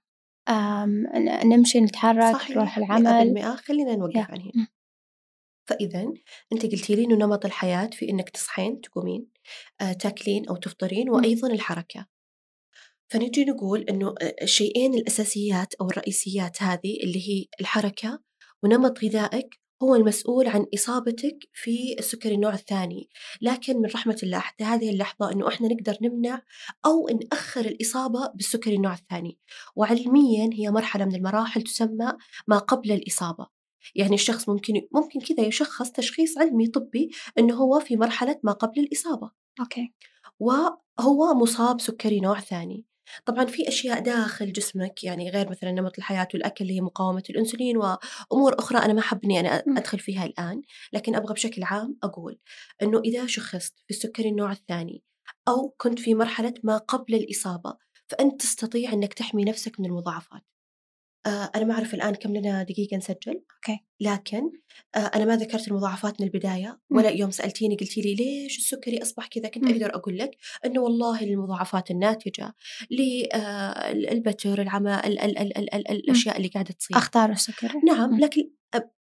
نمشي 1.45 1.81
نتحرك 1.81 2.33
صحيح 2.35 2.57
نروح 2.57 2.77
العمل 2.77 3.25
بالمئة 3.25 3.55
خلينا 3.55 3.95
نوقف 3.95 4.15
يا. 4.15 4.27
عن 4.29 4.41
هنا 4.41 4.51
مم. 4.55 4.67
فإذا 5.69 6.13
أنت 6.53 6.65
قلتي 6.65 6.95
لي 6.95 7.03
إنه 7.05 7.15
نمط 7.15 7.45
الحياة 7.45 7.89
في 7.93 8.09
إنك 8.09 8.29
تصحين 8.29 8.81
تقومين 8.81 9.27
آه، 9.81 9.93
تاكلين 9.93 10.47
أو 10.49 10.55
تفطرين 10.55 11.07
مم. 11.07 11.13
وأيضا 11.13 11.47
الحركة 11.47 12.07
فنجي 13.11 13.45
نقول 13.45 13.81
إنه 13.81 14.15
آه، 14.21 14.35
الشيئين 14.41 14.93
الأساسيات 14.93 15.73
أو 15.73 15.89
الرئيسيات 15.89 16.63
هذه 16.63 16.97
اللي 17.03 17.29
هي 17.29 17.45
الحركة 17.61 18.23
ونمط 18.63 19.03
غذائك 19.03 19.62
هو 19.83 19.95
المسؤول 19.95 20.47
عن 20.47 20.65
إصابتك 20.75 21.37
في 21.53 21.95
السكري 21.99 22.35
النوع 22.35 22.53
الثاني 22.53 23.09
لكن 23.41 23.77
من 23.77 23.85
رحمة 23.85 24.17
الله 24.23 24.39
حتى 24.39 24.63
هذه 24.63 24.89
اللحظة 24.89 25.31
أنه 25.31 25.47
إحنا 25.47 25.67
نقدر 25.67 25.97
نمنع 26.01 26.41
أو 26.85 27.07
نأخر 27.07 27.65
الإصابة 27.65 28.27
بالسكري 28.35 28.75
النوع 28.75 28.93
الثاني. 28.93 29.37
وعلميا 29.75 30.49
هي 30.53 30.71
مرحلة 30.71 31.05
من 31.05 31.15
المراحل 31.15 31.61
تسمى 31.61 32.13
ما 32.47 32.57
قبل 32.57 32.91
الإصابة. 32.91 33.47
يعني 33.95 34.13
الشخص 34.15 34.49
ممكن 34.49 34.73
ممكن 34.91 35.19
كذا 35.19 35.47
يشخص 35.47 35.91
تشخيص 35.91 36.37
علمي 36.37 36.67
طبي 36.67 37.09
إنه 37.37 37.55
هو 37.55 37.79
في 37.79 37.95
مرحلة 37.95 38.39
ما 38.43 38.51
قبل 38.51 38.79
الإصابة. 38.79 39.31
okay. 39.59 39.93
وهو 40.39 41.33
مصاب 41.33 41.81
سكري 41.81 42.19
نوع 42.19 42.39
ثاني. 42.39 42.85
طبعا 43.25 43.45
في 43.45 43.67
أشياء 43.67 43.99
داخل 43.99 44.51
جسمك 44.51 45.03
يعني 45.03 45.29
غير 45.29 45.49
مثلا 45.49 45.71
نمط 45.71 45.97
الحياة 45.97 46.27
والأكل 46.33 46.63
اللي 46.65 46.75
هي 46.75 46.81
مقاومة 46.81 47.23
الأنسولين 47.29 47.77
وأمور 47.77 48.59
أخرى 48.59 48.77
أنا 48.77 48.93
ما 48.93 49.01
حبيت 49.01 49.39
أنا 49.39 49.63
مم. 49.67 49.77
أدخل 49.77 49.99
فيها 49.99 50.25
الآن 50.25 50.61
لكن 50.93 51.15
أبغى 51.15 51.33
بشكل 51.33 51.63
عام 51.63 51.97
أقول 52.03 52.39
إنه 52.81 52.99
إذا 52.99 53.25
شخصت 53.27 53.73
في 53.87 53.89
السكري 53.89 54.29
النوع 54.29 54.51
الثاني 54.51 55.03
أو 55.47 55.69
كنت 55.77 55.99
في 55.99 56.15
مرحلة 56.15 56.53
ما 56.63 56.77
قبل 56.77 57.15
الإصابة 57.15 57.77
فأنت 58.07 58.41
تستطيع 58.41 58.93
إنك 58.93 59.13
تحمي 59.13 59.43
نفسك 59.45 59.79
من 59.79 59.85
المضاعفات 59.85 60.41
آه 61.25 61.51
أنا 61.55 61.63
ما 61.65 61.73
أعرف 61.73 61.93
الآن 61.93 62.15
كم 62.15 62.35
لنا 62.37 62.63
دقيقة 62.63 62.97
نسجل 62.97 63.31
okay. 63.55 63.79
لكن 63.99 64.51
آه 64.95 64.97
أنا 64.97 65.25
ما 65.25 65.35
ذكرت 65.35 65.67
المضاعفات 65.67 66.21
من 66.21 66.27
البداية 66.27 66.79
ولا 66.89 67.09
يوم 67.09 67.31
سألتيني 67.31 67.75
قلتي 67.77 68.01
لي 68.01 68.15
ليش 68.15 68.57
السكري 68.57 69.01
أصبح 69.01 69.27
كذا 69.27 69.47
كنت. 69.49 69.65
أقدر 69.71 69.95
أقول 69.95 70.17
لك 70.17 70.37
إنه 70.65 70.81
والله 70.81 71.21
المضاعفات 71.23 71.91
الناتجة 71.91 72.53
للبتر 73.93 74.61
العمى 74.61 74.95
ال- 75.05 75.19
ال- 75.19 75.37
ال- 75.37 75.57
ال- 75.57 75.73
ال- 75.75 75.91
الأشياء 75.91 76.37
اللي 76.37 76.47
قاعدة 76.47 76.73
تصير 76.73 76.97
أخطار 76.97 77.31
السكري 77.31 77.79
نعم. 77.87 78.19
لكن 78.19 78.49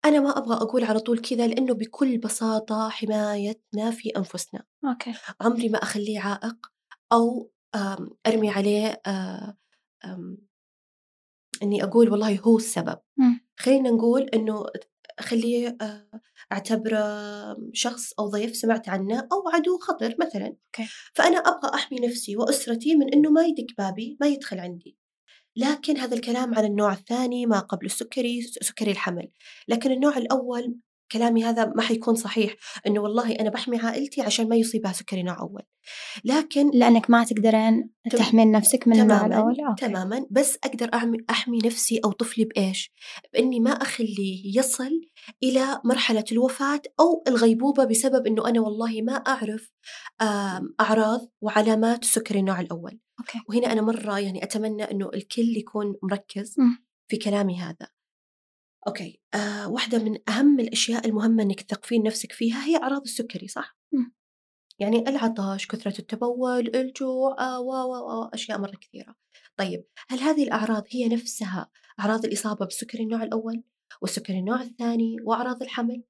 أنا 0.04 0.20
ما 0.20 0.38
أبغى 0.38 0.54
أقول 0.56 0.84
على 0.84 1.00
طول 1.00 1.18
كذا 1.18 1.46
لأنه 1.46 1.74
بكل 1.74 2.18
بساطة 2.18 2.88
حمايتنا 2.88 3.90
في 3.90 4.08
أنفسنا 4.16 4.64
okay 4.84 5.14
عمري 5.40 5.68
ما 5.68 5.78
أخليه 5.82 6.20
عائق 6.20 6.56
أو 7.12 7.50
آم، 7.74 8.10
أرمي 8.26 8.50
عليه 8.50 9.00
آه، 9.06 9.56
إني 11.62 11.84
أقول 11.84 12.10
والله 12.10 12.38
هو 12.40 12.56
السبب. 12.56 12.98
خلينا 13.56 13.90
نقول 13.90 14.22
إنه 14.22 14.66
خليه 15.20 15.76
آه، 15.80 16.08
أعتبره 16.52 17.06
شخص 17.72 18.12
أو 18.18 18.28
ضيف 18.28 18.56
سمعت 18.56 18.88
عنه 18.88 19.18
أو 19.18 19.48
عدو 19.54 19.78
خطر 19.78 20.16
مثلا 20.20 20.46
okay. 20.46 20.90
فأنا 21.14 21.38
أبغى 21.38 21.74
أحمي 21.74 21.98
نفسي 21.98 22.36
وأسرتي 22.36 22.96
من 22.96 23.14
إنه 23.14 23.30
ما 23.30 23.44
يدق 23.44 23.66
بابي 23.78 24.16
ما 24.20 24.26
يدخل 24.26 24.58
عندي 24.58 24.98
لكن 25.56 25.96
هذا 25.96 26.14
الكلام 26.14 26.54
عن 26.54 26.64
النوع 26.64 26.92
الثاني 26.92 27.46
ما 27.46 27.58
قبل 27.58 27.86
السكري 27.86 28.42
سكري 28.42 28.90
الحمل 28.90 29.28
لكن 29.68 29.90
النوع 29.90 30.16
الأول 30.16 30.76
كلامي 31.12 31.44
هذا 31.44 31.64
ما 31.64 31.82
حيكون 31.82 32.14
صحيح 32.14 32.54
إنه 32.86 33.00
والله 33.00 33.32
أنا 33.32 33.50
بحمي 33.50 33.78
عائلتي 33.78 34.22
عشان 34.22 34.48
ما 34.48 34.56
يصيبها 34.56 34.92
سكري 34.92 35.22
نوع 35.22 35.40
اول 35.40 35.62
لكن 36.24 36.70
لأنك 36.74 37.10
ما 37.10 37.24
تقدرين 37.24 37.90
تحمين 38.10 38.50
نفسك 38.50 38.88
من 38.88 39.00
النوع 39.00 39.18
تماما 39.18 39.34
الأول 39.36 39.60
أوكي. 39.68 39.86
تماما 39.86 40.26
بس 40.30 40.58
أقدر 40.64 40.90
أحمي 41.30 41.58
نفسي 41.64 42.00
أو 42.04 42.12
طفلي 42.12 42.44
بإيش؟ 42.44 42.92
بإني 43.32 43.60
ما 43.60 43.70
أخليه 43.70 44.58
يصل 44.58 45.00
إلى 45.42 45.80
مرحلة 45.84 46.24
الوفاة 46.32 46.82
أو 47.00 47.24
الغيبوبة 47.28 47.84
بسبب 47.84 48.26
إنه 48.26 48.48
أنا 48.48 48.60
والله 48.60 49.02
ما 49.02 49.12
أعرف 49.12 49.72
أعراض 50.80 51.20
وعلامات 51.40 52.02
السكري 52.02 52.40
النوع 52.40 52.60
الأول، 52.60 53.00
أوكي 53.20 53.40
وهنا 53.48 53.72
أنا 53.72 53.82
مرة 53.82 54.18
يعني 54.18 54.44
أتمنى 54.44 54.82
إنه 54.82 55.10
الكل 55.14 55.56
يكون 55.56 55.96
مركز 56.02 56.54
مم. 56.58 56.86
في 57.08 57.16
كلامي 57.16 57.60
هذا. 57.60 57.95
أوكي، 58.86 59.20
آه 59.34 59.68
واحدة 59.68 59.98
من 59.98 60.18
أهم 60.28 60.60
الأشياء 60.60 61.06
المهمة 61.06 61.42
إنك 61.42 61.60
تثقفين 61.60 62.02
نفسك 62.02 62.32
فيها 62.32 62.64
هي 62.66 62.76
أعراض 62.76 63.02
السكري 63.02 63.48
صح؟ 63.48 63.78
مم. 63.92 64.12
يعني 64.78 65.08
العطش، 65.08 65.66
كثرة 65.66 65.98
التبول، 65.98 66.76
الجوع، 66.76 67.36
آه 67.40 67.60
و 67.60 67.70
و 67.72 68.22
و 68.22 68.30
أشياء 68.34 68.58
مرة 68.58 68.76
كثيرة. 68.80 69.14
طيب 69.56 69.84
هل 70.08 70.18
هذه 70.18 70.44
الأعراض 70.44 70.84
هي 70.90 71.08
نفسها 71.08 71.70
أعراض 72.00 72.24
الإصابة 72.24 72.64
بالسكري 72.66 73.02
النوع 73.02 73.22
الأول 73.22 73.62
والسكري 74.02 74.38
النوع 74.38 74.62
الثاني 74.62 75.16
وأعراض 75.24 75.62
الحمل؟ 75.62 76.02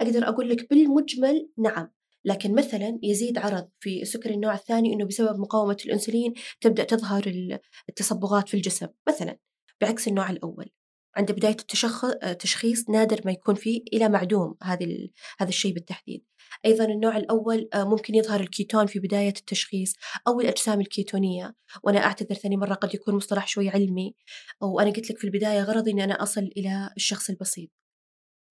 أقدر 0.00 0.28
أقول 0.28 0.50
لك 0.50 0.70
بالمجمل 0.70 1.50
نعم، 1.58 1.92
لكن 2.24 2.54
مثلا 2.54 2.98
يزيد 3.02 3.38
عرض 3.38 3.70
في 3.80 4.02
السكري 4.02 4.34
النوع 4.34 4.54
الثاني 4.54 4.92
إنه 4.94 5.04
بسبب 5.04 5.38
مقاومة 5.40 5.76
الأنسولين 5.86 6.34
تبدأ 6.60 6.84
تظهر 6.84 7.26
ال- 7.26 7.58
التصبغات 7.88 8.48
في 8.48 8.54
الجسم 8.54 8.88
مثلا 9.08 9.38
بعكس 9.80 10.08
النوع 10.08 10.30
الأول. 10.30 10.70
عند 11.16 11.32
بداية 11.32 11.56
التشخ... 11.60 12.04
التشخيص 12.04 12.90
نادر 12.90 13.20
ما 13.24 13.32
يكون 13.32 13.54
فيه 13.54 13.82
إلى 13.92 14.08
معدوم 14.08 14.54
هذه. 14.62 15.08
هذا 15.38 15.48
الشيء 15.48 15.74
بالتحديد. 15.74 16.24
أيضا 16.64 16.84
النوع 16.84 17.16
الأول 17.16 17.68
آه، 17.74 17.84
ممكن 17.84 18.14
يظهر 18.14 18.40
الكيتون 18.40 18.86
في 18.86 18.98
بداية 18.98 19.34
التشخيص 19.38 19.94
أو 20.28 20.40
الأجسام 20.40 20.80
الكيتونية 20.80 21.54
وأنا 21.82 22.04
أعتذر 22.04 22.34
ثاني 22.34 22.56
مرة 22.56 22.74
قد 22.74 22.94
يكون 22.94 23.14
مصطلح 23.14 23.46
شوي 23.46 23.68
علمي 23.68 24.14
وأنا 24.60 24.90
قلت 24.90 25.10
لك 25.10 25.18
في 25.18 25.24
البداية 25.24 25.62
غرضي 25.62 25.90
أني 25.90 26.04
أنا 26.04 26.22
أصل 26.22 26.50
إلى 26.56 26.90
الشخص 26.96 27.30
البسيط 27.30 27.70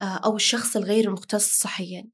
آه، 0.01 0.05
أو 0.05 0.35
الشخص 0.35 0.75
الغير 0.77 1.11
مختص 1.11 1.59
صحيا 1.59 2.09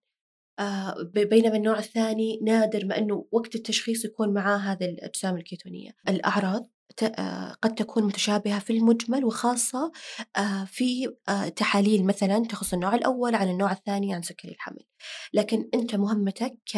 بينما 1.14 1.58
النوع 1.58 1.80
الثاني 1.80 2.40
نادر 2.44 2.86
ما 2.86 2.98
أنه 2.98 3.28
وقت 3.32 3.56
التشخيص 3.56 4.06
يكون 4.06 4.34
معاه 4.34 4.58
هذه 4.58 4.86
الأجسام 4.86 5.38
الكيتونية. 5.38 5.92
الأعراض 6.10 6.70
آه، 7.04 7.56
قد 7.62 7.76
تكون 7.76 8.04
متشابهة 8.04 8.60
في 8.60 8.74
المجمل 8.74 9.26
وخاصة 9.26 9.92
آه، 10.38 10.66
في 10.66 11.16
آه، 11.30 11.48
تحاليل 11.48 12.06
مثلا 12.06 12.40
تخص 12.40 12.74
النوع 12.74 12.96
الأول 12.96 13.36
عن 13.36 13.50
النوع 13.50 13.72
الثاني 13.72 14.14
عن 14.14 14.22
سكري 14.22 14.52
الحمل. 14.52 14.86
لكن 15.34 15.70
أنت 15.74 15.96
مهمتك 15.96 16.58
ك 16.74 16.78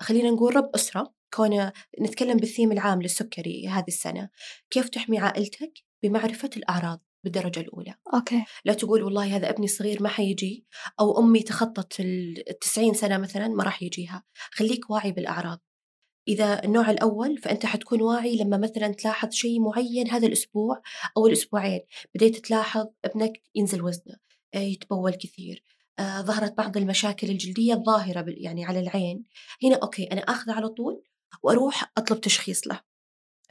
خلينا 0.00 0.30
نقول 0.30 0.56
رب 0.56 0.70
أسرة 0.74 1.14
كون 1.34 1.70
نتكلم 2.00 2.36
بالثيم 2.36 2.72
العام 2.72 3.02
للسكري 3.02 3.68
هذه 3.68 3.88
السنة 3.88 4.28
كيف 4.70 4.88
تحمي 4.88 5.18
عائلتك 5.18 5.72
بمعرفة 6.02 6.50
الأعراض؟ 6.56 7.09
بالدرجة 7.24 7.60
الأولى. 7.60 7.94
أوكي. 8.14 8.44
لا 8.64 8.72
تقول 8.74 9.02
والله 9.02 9.36
هذا 9.36 9.50
أبني 9.50 9.64
الصغير 9.64 10.02
ما 10.02 10.08
حيجي 10.08 10.66
أو 11.00 11.18
أمي 11.18 11.42
تخطت 11.42 12.00
ال- 12.00 12.50
التسعين 12.50 12.94
سنة 12.94 13.18
مثلا 13.18 13.48
ما 13.48 13.64
راح 13.64 13.82
يجيها. 13.82 14.24
خليك 14.52 14.90
واعي 14.90 15.12
بالأعراض. 15.12 15.60
إذا 16.28 16.64
النوع 16.64 16.90
الأول 16.90 17.38
فأنت 17.38 17.66
حتكون 17.66 18.02
واعي 18.02 18.36
لما 18.36 18.56
مثلا 18.56 18.88
تلاحظ 18.88 19.32
شيء 19.32 19.60
معين 19.60 20.10
هذا 20.10 20.26
الأسبوع 20.26 20.82
أو 21.16 21.26
الأسبوعين. 21.26 21.80
بديت 22.14 22.36
تلاحظ 22.46 22.86
أبنك 23.04 23.42
ينزل 23.54 23.82
وزنه 23.82 24.16
آه، 24.54 24.58
يتبول 24.58 25.12
كثير 25.14 25.64
آه، 25.98 26.20
ظهرت 26.20 26.56
بعض 26.58 26.76
المشاكل 26.76 27.30
الجلدية 27.30 27.74
الظاهرة 27.74 28.24
يعني 28.28 28.64
على 28.64 28.80
العين. 28.80 29.24
هنا 29.64 29.78
أوكي 29.82 30.04
أنا 30.04 30.20
أخذ 30.20 30.50
على 30.50 30.68
طول 30.68 31.02
وأروح 31.42 31.92
أطلب 31.98 32.20
تشخيص 32.20 32.66
له. 32.66 32.80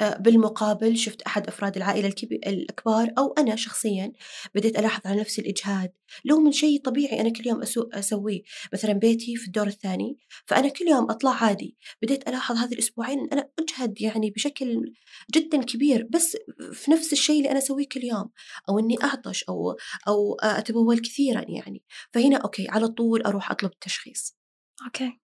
بالمقابل 0.01 0.97
شفت 0.97 1.21
أحد 1.21 1.47
أفراد 1.47 1.77
العائلة 1.77 2.13
الكبار 2.47 3.13
أو 3.17 3.33
أنا 3.33 3.55
شخصيا 3.55 4.11
بديت 4.55 4.79
ألاحظ 4.79 5.01
على 5.07 5.19
نفسي 5.21 5.41
الإجهاد. 5.41 5.91
لو 6.25 6.39
من 6.39 6.51
شيء 6.51 6.81
طبيعي 6.81 7.21
أنا 7.21 7.29
كل 7.29 7.47
يوم 7.47 7.65
أسو- 7.65 7.87
أسويه 7.97 8.41
مثلا 8.73 8.93
بيتي 8.93 9.35
في 9.35 9.47
الدور 9.47 9.67
الثاني 9.67 10.17
فأنا 10.45 10.69
كل 10.69 10.87
يوم 10.87 11.11
أطلع 11.11 11.31
عادي. 11.43 11.77
بديت 12.01 12.27
ألاحظ 12.27 12.55
هذه 12.55 12.73
الأسبوعين 12.73 13.27
أنا 13.33 13.49
أجهد 13.59 14.01
يعني 14.01 14.31
بشكل 14.31 14.93
جدا 15.35 15.63
كبير 15.63 16.07
بس 16.09 16.37
في 16.73 16.91
نفس 16.91 17.13
الشيء 17.13 17.37
اللي 17.37 17.51
أنا 17.51 17.57
أسويه 17.59 17.87
كل 17.87 18.03
يوم 18.03 18.29
أو 18.69 18.79
إني 18.79 18.95
أعطش 19.03 19.43
أو 19.43 19.77
أو 20.07 20.35
أتبول 20.41 20.99
كثيرا 20.99 21.45
يعني. 21.47 21.83
فهنا 22.13 22.37
أوكي 22.37 22.67
على 22.69 22.87
طول 22.87 23.21
أروح 23.21 23.51
أطلب 23.51 23.71
التشخيص. 23.71 24.37
أوكي. 24.85 25.19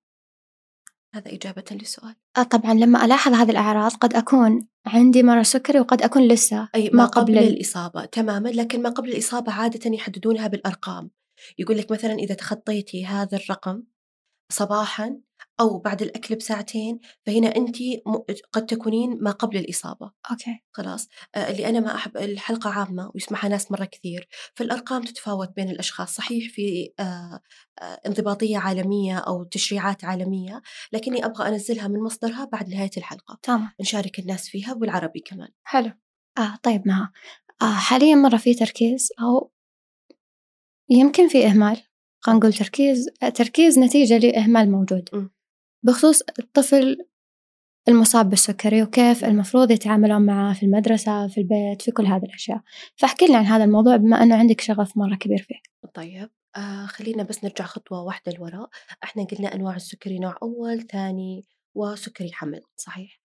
هذا 1.15 1.33
إجابة 1.33 1.63
للسؤال 1.71 2.15
آه، 2.37 2.43
طبعا 2.43 2.73
لما 2.73 3.05
ألاحظ 3.05 3.33
هذه 3.33 3.51
الأعراض 3.51 3.91
قد 3.91 4.13
أكون 4.13 4.67
عندي 4.85 5.23
مرض 5.23 5.41
سكري 5.41 5.79
وقد 5.79 6.01
أكون 6.01 6.27
لسه 6.27 6.69
أي 6.75 6.89
ما 6.93 7.05
قبل 7.05 7.37
الإصابة 7.37 8.05
تماما 8.05 8.49
لكن 8.49 8.81
ما 8.81 8.89
قبل 8.89 9.09
الإصابة 9.09 9.51
عادة 9.51 9.91
يحددونها 9.91 10.47
بالأرقام. 10.47 11.11
يقول 11.57 11.77
لك 11.77 11.91
مثلا 11.91 12.13
إذا 12.13 12.35
تخطيتي 12.35 13.05
هذا 13.05 13.37
الرقم 13.37 13.83
صباحا 14.51 15.19
أو 15.59 15.77
بعد 15.79 16.01
الأكل 16.01 16.35
بساعتين 16.35 16.99
فهنا 17.25 17.55
أنت 17.55 17.75
قد 18.53 18.65
تكونين 18.65 19.17
ما 19.21 19.31
قبل 19.31 19.57
الإصابة. 19.57 20.11
أوكي. 20.31 20.59
خلاص. 20.71 21.07
آه، 21.35 21.51
اللي 21.51 21.69
أنا 21.69 21.79
ما 21.79 21.95
أحب 21.95 22.17
الحلقة 22.17 22.69
عامة 22.69 23.11
ويسمعها 23.15 23.47
ناس 23.47 23.71
مرة 23.71 23.85
كثير 23.85 24.27
فالأرقام 24.55 25.03
تتفاوت 25.03 25.49
بين 25.55 25.69
الأشخاص. 25.69 26.15
صحيح 26.15 26.53
في 26.53 26.93
آه، 26.99 27.39
آه، 27.81 27.83
انضباطية 28.07 28.57
عالمية 28.57 29.17
أو 29.17 29.43
تشريعات 29.43 30.03
عالمية 30.03 30.61
لكني 30.93 31.25
أبغى 31.25 31.47
أنزلها 31.47 31.87
من 31.87 31.99
مصدرها 31.99 32.45
بعد 32.45 32.69
نهاية 32.69 32.91
الحلقة. 32.97 33.39
تمام. 33.43 33.71
نشارك 33.81 34.19
الناس 34.19 34.49
فيها 34.49 34.73
بالعربي 34.73 35.19
كمان. 35.19 35.49
حلو. 35.63 35.91
آه 36.37 36.55
طيب 36.63 36.87
مها 36.87 37.11
آه 37.61 37.73
حاليا 37.75 38.15
مرة 38.15 38.37
في 38.37 38.53
تركيز 38.53 39.09
أو 39.21 39.51
يمكن 40.89 41.27
في 41.29 41.45
إهمال. 41.47 41.81
خلينا 42.19 42.39
نقول 42.39 42.53
تركيز 42.53 43.09
تركيز 43.35 43.79
نتيجة 43.79 44.17
لإهمال 44.17 44.71
موجود. 44.71 45.09
م. 45.13 45.27
بخصوص 45.85 46.21
الطفل 46.39 47.05
المصاب 47.87 48.29
بالسكري 48.29 48.83
وكيف 48.83 49.25
المفروض 49.25 49.71
يتعاملون 49.71 50.25
معه 50.25 50.53
في 50.53 50.63
المدرسة 50.63 51.27
في 51.27 51.37
البيت 51.37 51.81
في 51.81 51.91
كل 51.91 52.05
هذه 52.05 52.23
الأشياء. 52.23 52.61
فاحكي 52.95 53.25
لنا 53.25 53.37
عن 53.37 53.45
هذا 53.45 53.63
الموضوع 53.63 53.95
بما 53.95 54.23
أنه 54.23 54.35
عندك 54.35 54.61
شغف 54.61 54.97
مرة 54.97 55.15
كبير 55.15 55.37
فيه. 55.37 55.89
طيب 55.93 56.29
آه 56.55 56.85
خلينا 56.85 57.23
بس 57.23 57.43
نرجع 57.43 57.65
خطوة 57.65 58.03
واحدة 58.03 58.31
لوراء. 58.31 58.69
إحنا 59.03 59.23
قلنا 59.23 59.55
أنواع 59.55 59.75
السكري 59.75 60.19
نوع 60.19 60.37
أول 60.43 60.81
ثاني 60.81 61.45
وسكري 61.75 62.33
حمل 62.33 62.61
صحيح؟ 62.75 63.21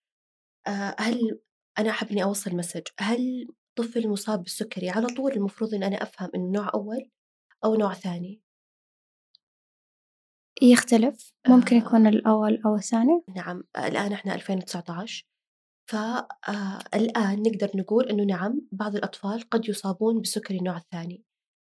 آه 0.67 0.95
هل 0.99 1.39
أنا 1.79 1.89
أحب 1.89 2.07
إني 2.11 2.23
أوصل 2.23 2.55
message 2.55 2.87
هل 2.99 3.47
طفل 3.75 4.09
مصاب 4.09 4.43
بالسكري 4.43 4.89
على 4.89 5.07
طول 5.07 5.31
المفروض 5.31 5.73
إن 5.73 5.83
أنا 5.83 6.03
أفهم 6.03 6.29
إنه 6.35 6.51
نوع 6.51 6.71
أول 6.73 7.09
أو 7.65 7.75
نوع 7.75 7.93
ثاني؟ 7.93 8.41
يختلف. 10.61 11.33
ممكن 11.47 11.75
آه. 11.75 11.79
يكون 11.79 12.07
الأول 12.07 12.61
أو 12.65 12.75
الثاني. 12.75 13.23
نعم 13.35 13.63
آه، 13.75 13.87
الآن 13.87 14.13
إحنا 14.13 14.35
2019 14.35 15.25
فالآن 15.89 17.41
نقدر 17.41 17.71
نقول 17.75 18.09
إنه 18.09 18.23
نعم 18.23 18.61
بعض 18.71 18.95
الأطفال 18.95 19.49
قد 19.49 19.69
يصابون 19.69 20.19
بالسكري 20.19 20.57
النوع 20.57 20.77
الثاني. 20.77 21.23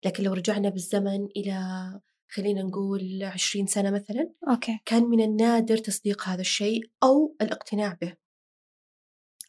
لكن 0.05 0.23
لو 0.23 0.33
رجعنا 0.33 0.69
بالزمن 0.69 1.25
إلى 1.25 1.99
خلينا 2.29 2.63
نقول 2.63 3.23
20 3.23 3.67
سنة 3.67 3.91
مثلا 3.91 4.33
أوكي. 4.49 4.79
كان 4.85 5.03
من 5.03 5.21
النادر 5.21 5.77
تصديق 5.77 6.23
هذا 6.23 6.41
الشيء 6.41 6.81
أو 7.03 7.35
الاقتناع 7.41 7.97
به. 8.01 8.15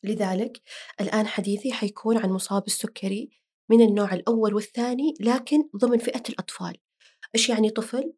لذلك 0.04 0.62
الآن 1.00 1.26
حديثي 1.26 1.72
حيكون 1.72 2.18
عن 2.18 2.30
مصاب 2.30 2.66
السكري 2.66 3.30
من 3.70 3.80
النوع 3.80 4.14
الأول 4.14 4.54
والثاني 4.54 5.14
لكن 5.20 5.68
ضمن 5.76 5.98
فئة 5.98 6.22
الأطفال. 6.28 6.76
إيش 7.34 7.48
يعني 7.48 7.70
طفل؟ 7.70 8.12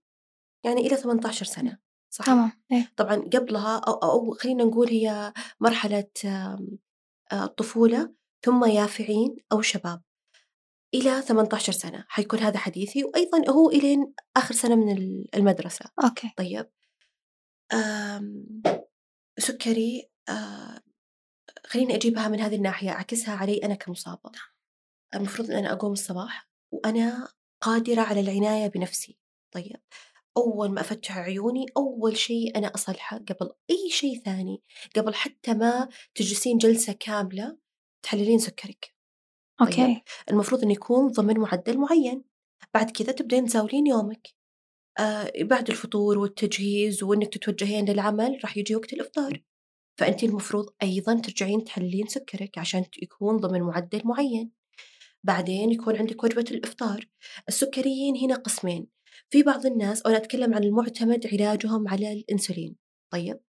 يعني 0.64 0.80
إلى 0.80 0.96
18 0.96 1.46
سنة 1.46 1.78
صح؟ 2.10 2.24
تمام 2.26 2.52
إيه. 2.72 2.92
طبعا 2.96 3.16
قبلها 3.16 3.78
أو, 3.78 3.92
أو 3.92 4.30
خلينا 4.30 4.64
نقول 4.64 4.88
هي 4.88 5.32
مرحلة 5.60 6.10
آم، 6.24 6.78
آه، 7.32 7.46
طفولة 7.46 8.14
ثم 8.44 8.64
يافعين 8.64 9.36
أو 9.52 9.60
شباب. 9.60 10.02
إلى 10.94 11.22
18 11.22 11.72
سنة 11.72 12.04
حيكون 12.08 12.38
هذا 12.38 12.58
حديثي 12.58 13.04
وأيضا 13.04 13.50
هو 13.50 13.70
إلين 13.70 14.14
آخر 14.36 14.54
سنة 14.54 14.74
من 14.74 15.24
المدرسة. 15.34 15.84
أوكي. 16.04 16.30
طيب 16.36 16.70
سكري 19.38 20.10
آه، 20.28 20.80
خليني 21.66 21.94
أجيبها 21.94 22.28
من 22.28 22.40
هذه 22.40 22.56
الناحية 22.56 22.90
أعكسها 22.90 23.34
علي 23.36 23.64
أنا 23.64 23.74
كمصابة. 23.74 24.30
المفروض 25.14 25.50
أن 25.50 25.56
أنا 25.56 25.72
أقوم 25.72 25.92
الصباح 25.92 26.48
وأنا 26.72 27.28
قادرة 27.60 28.02
على 28.02 28.20
العناية 28.20 28.66
بنفسي. 28.66 29.18
طيب 29.54 29.76
أول 30.36 30.70
ما 30.70 30.80
أفتح 30.80 31.18
عيوني 31.18 31.66
أول 31.76 32.16
شيء 32.16 32.58
أنا 32.58 32.74
أصلحه 32.74 33.18
قبل 33.18 33.50
أي 33.70 33.90
شيء 33.90 34.18
ثاني 34.24 34.62
قبل 34.96 35.14
حتى 35.14 35.54
ما 35.54 35.88
تجلسين 36.14 36.58
جلسة 36.58 36.92
كاملة 36.92 37.58
تحللين 38.02 38.38
سكرك. 38.38 38.94
أوكي. 39.60 40.02
المفروض 40.30 40.62
أن 40.62 40.70
يكون 40.70 41.12
ضمن 41.12 41.38
معدل 41.40 41.78
معين. 41.78 42.24
بعد 42.74 42.90
كذا 42.90 43.12
تبدين 43.12 43.46
تزاولين 43.46 43.86
يومك. 43.86 44.28
آه 44.98 45.32
بعد 45.40 45.70
الفطور 45.70 46.18
والتجهيز 46.18 47.02
وإنك 47.02 47.34
تتوجهين 47.34 47.90
للعمل 47.90 48.40
راح 48.44 48.56
يجي 48.56 48.76
وقت 48.76 48.92
الإفطار. 48.92 49.42
فانت 49.98 50.24
المفروض 50.24 50.66
أيضا 50.82 51.20
ترجعين 51.20 51.64
تحللين 51.64 52.06
سكرك 52.06 52.58
عشان 52.58 52.84
يكون 53.02 53.36
ضمن 53.36 53.60
معدل 53.60 54.00
معين. 54.04 54.52
بعدين 55.24 55.72
يكون 55.72 55.96
عندك 55.96 56.24
وجبة 56.24 56.44
الإفطار. 56.50 57.08
السكريين 57.48 58.16
هنا 58.16 58.34
قسمين. 58.34 58.93
في 59.30 59.42
بعض 59.42 59.66
الناس 59.66 60.06
وأنا 60.06 60.16
أتكلم 60.16 60.54
عن 60.54 60.64
المعتمد 60.64 61.26
علاجهم 61.32 61.88
على 61.88 62.12
الإنسولين 62.12 62.76
طيب؟ 63.10 63.40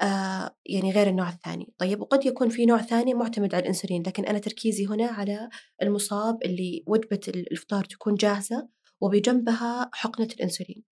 آه 0.00 0.56
يعني 0.66 0.92
غير 0.92 1.08
النوع 1.08 1.28
الثاني 1.28 1.72
طيب؟ 1.78 2.00
وقد 2.00 2.26
يكون 2.26 2.48
في 2.48 2.66
نوع 2.66 2.82
ثاني 2.82 3.14
معتمد 3.14 3.54
على 3.54 3.62
الإنسولين 3.62 4.02
لكن 4.02 4.24
أنا 4.24 4.38
تركيزي 4.38 4.86
هنا 4.86 5.06
على 5.06 5.48
المصاب 5.82 6.42
اللي 6.44 6.84
وجبة 6.86 7.20
الإفطار 7.28 7.84
تكون 7.84 8.14
جاهزة 8.14 8.68
وبجنبها 9.00 9.90
حقنة 9.92 10.28
الإنسولين. 10.34 10.82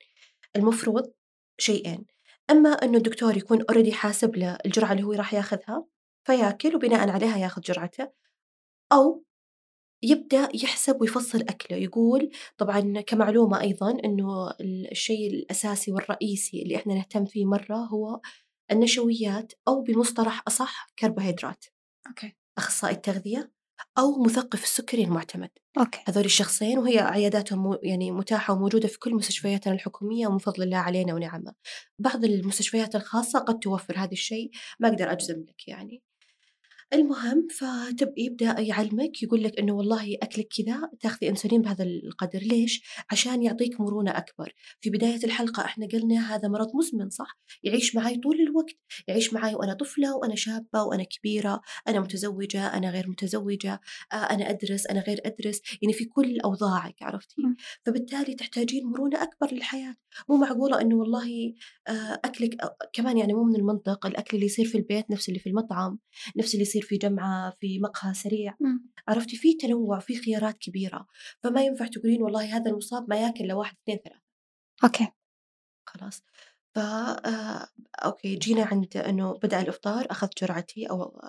المفروض 0.56 1.12
شيئين 1.58 2.06
أما 2.50 2.70
أنه 2.70 2.98
الدكتور 2.98 3.36
يكون 3.36 3.62
اوريدي 3.62 3.92
حاسب 3.92 4.36
له 4.36 4.58
الجرعة 4.66 4.92
اللي 4.92 5.02
هو 5.02 5.12
راح 5.12 5.34
ياخذها 5.34 5.86
فياكل 6.24 6.76
وبناء 6.76 7.10
عليها 7.10 7.38
ياخذ 7.38 7.60
جرعته 7.62 8.10
أو 8.92 9.24
يبدأ 10.02 10.48
يحسب 10.54 11.00
ويفصل 11.00 11.40
أكلة 11.40 11.78
يقول 11.78 12.30
طبعا 12.58 13.00
كمعلومة 13.00 13.60
أيضا 13.60 13.90
أنه 14.04 14.50
الشيء 14.60 15.30
الأساسي 15.30 15.92
والرئيسي 15.92 16.62
اللي 16.62 16.76
إحنا 16.76 16.94
نهتم 16.94 17.24
فيه 17.24 17.44
مرة 17.44 17.76
هو 17.76 18.20
النشويات 18.72 19.52
أو 19.68 19.82
بمصطلح 19.82 20.42
أصح 20.46 20.86
كربوهيدرات. 20.98 21.64
أوكي. 22.08 22.36
أخصائي 22.58 22.94
التغذية 22.94 23.52
أو 23.98 24.22
مثقف 24.22 24.64
السكري 24.64 25.04
المعتمد. 25.04 25.50
أوكي. 25.78 26.00
هذول 26.08 26.24
الشخصين 26.24 26.78
وهي 26.78 26.98
عياداتهم 26.98 27.78
يعني 27.82 28.10
متاحة 28.10 28.54
وموجودة 28.54 28.88
في 28.88 28.98
كل 28.98 29.14
مستشفياتنا 29.14 29.74
الحكومية 29.74 30.26
ومن 30.26 30.38
فضل 30.38 30.62
الله 30.62 30.76
علينا 30.76 31.14
ونعمة. 31.14 31.54
بعض 31.98 32.24
المستشفيات 32.24 32.96
الخاصة 32.96 33.38
قد 33.38 33.58
توفر 33.58 33.98
هذا 33.98 34.12
الشيء 34.12 34.50
ما 34.80 34.88
أقدر 34.88 35.12
أجزم 35.12 35.40
لك 35.40 35.68
يعني. 35.68 36.02
المهم 36.94 37.46
فبيبدأ 37.50 38.60
يعلمك 38.60 39.22
يقول 39.22 39.42
لك 39.42 39.58
إنه 39.58 39.72
والله 39.72 40.16
أكلك 40.22 40.48
كذا 40.56 40.90
تاخذي 41.00 41.28
إنسولين 41.28 41.62
بهذا 41.62 41.84
القدر. 41.84 42.38
ليش؟ 42.38 42.82
عشان 43.10 43.42
يعطيك 43.42 43.80
مرونة 43.80 44.10
أكبر، 44.10 44.54
في 44.80 44.90
بداية 44.90 45.24
الحلقة 45.24 45.64
إحنا 45.64 45.86
قلنا 45.92 46.34
هذا 46.34 46.48
مرض 46.48 46.76
مزمن 46.76 47.10
صح؟ 47.10 47.38
يعيش 47.62 47.94
معي 47.96 48.16
طول 48.16 48.40
الوقت، 48.40 48.74
يعيش 49.08 49.32
معي 49.32 49.54
وأنا 49.54 49.74
طفلة 49.74 50.16
وأنا 50.16 50.34
شابة 50.34 50.82
وأنا 50.82 51.02
كبيرة، 51.02 51.60
أنا 51.88 52.00
متزوجة، 52.00 52.66
أنا 52.66 52.90
غير 52.90 53.08
متزوجة، 53.10 53.80
آه، 54.12 54.16
أنا 54.16 54.50
أدرس، 54.50 54.86
أنا 54.86 55.00
غير 55.00 55.20
أدرس، 55.26 55.60
يعني 55.82 55.94
في 55.94 56.04
كل 56.04 56.40
أوضاعك 56.40 56.94
عرفتي؟ 57.02 57.42
فبالتالي 57.86 58.34
تحتاجين 58.34 58.86
مرونة 58.86 59.22
أكبر 59.22 59.54
للحياة، 59.54 59.96
مو 60.28 60.36
معقولة 60.36 60.80
إنه 60.80 60.96
والله 60.96 61.54
آه، 61.88 62.20
أكلك 62.24 62.62
آه، 62.62 62.76
كمان 62.92 63.18
يعني 63.18 63.32
مو 63.32 63.44
من 63.44 63.56
المنطق. 63.56 64.06
الأكل 64.06 64.36
اللي 64.36 64.46
يصير 64.46 64.64
في 64.66 64.78
البيت 64.78 65.10
نفس 65.10 65.28
اللي 65.28 65.40
في 65.40 65.48
المطعم، 65.48 65.98
نفس 66.36 66.54
اللي 66.54 66.62
يصير 66.62 66.79
في 66.82 66.96
جمعة 66.96 67.56
في 67.60 67.78
مقهى 67.78 68.14
سريع. 68.14 68.56
مم. 68.60 68.90
عرفتي؟ 69.08 69.36
في 69.36 69.54
تنوع 69.54 69.98
في 69.98 70.16
خيارات 70.16 70.58
كبيرة. 70.58 71.06
فما 71.42 71.62
ينفع 71.62 71.86
تقولين 71.86 72.22
والله 72.22 72.56
هذا 72.56 72.70
المصاب 72.70 73.10
ما 73.10 73.16
ياكل 73.16 73.44
إلا 73.44 73.54
واحد 73.54 73.76
اثنين 73.82 73.98
ثلاثة. 74.04 74.20
أوكي. 74.84 75.08
خلاص. 75.86 76.22
ف 76.74 76.78
آه، 76.78 77.68
أوكي 78.04 78.36
جينا 78.36 78.64
عند 78.64 78.96
إنه 78.96 79.32
بدأ 79.32 79.60
الإفطار 79.60 80.06
أخذت 80.10 80.44
جرعتي 80.44 80.86
أو 80.90 81.20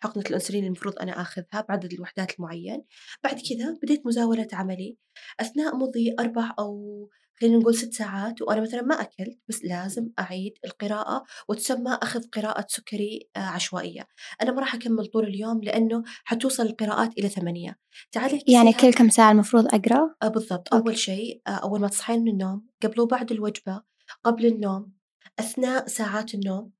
حقنه 0.00 0.24
الانسولين 0.26 0.64
المفروض 0.64 0.98
أنا 0.98 1.20
آخذها 1.20 1.64
بعدد 1.68 1.92
الوحدات 1.92 2.38
المعين 2.38 2.84
بعد 3.24 3.34
كذا 3.34 3.78
بديت 3.82 4.06
مزاولة 4.06 4.48
عملي 4.52 4.96
أثناء 5.40 5.76
مضي 5.76 6.14
أربع 6.20 6.54
أو 6.58 7.08
خلينا 7.40 7.56
نقول 7.56 7.74
ست 7.74 7.94
ساعات 7.94 8.42
وأنا 8.42 8.60
مثلا 8.60 8.82
ما 8.82 9.00
أكلت 9.00 9.38
بس 9.48 9.64
لازم 9.64 10.10
أعيد 10.18 10.52
القراءة 10.64 11.24
وتسمى 11.48 11.98
أخذ 12.02 12.22
قراءة 12.28 12.66
سكري 12.68 13.28
آه، 13.36 13.40
عشوائية 13.40 14.06
أنا 14.42 14.52
ما 14.52 14.60
راح 14.60 14.74
أكمل 14.74 15.06
طول 15.06 15.24
اليوم 15.24 15.60
لأنه 15.62 16.02
حتوصل 16.24 16.66
القراءات 16.66 17.18
إلى 17.18 17.28
ثمانية 17.28 17.78
تعالي 18.12 18.42
يعني. 18.48 18.72
كل 18.72 18.92
كم 18.92 19.08
ساعة 19.08 19.32
المفروض 19.32 19.66
أقرأ؟ 19.66 20.14
آه 20.22 20.28
بالضبط 20.28 20.74
أوكي. 20.74 20.86
أول 20.86 20.98
شيء 20.98 21.42
آه 21.46 21.50
أول 21.50 21.80
ما 21.80 21.88
تصحين 21.88 22.20
من 22.20 22.28
النوم 22.28 22.66
قبل 22.82 23.00
وبعد 23.00 23.32
الوجبة 23.32 23.82
قبل 24.24 24.46
النوم 24.46 24.92
أثناء 25.38 25.86
ساعات 25.86 26.34
النوم 26.34 26.72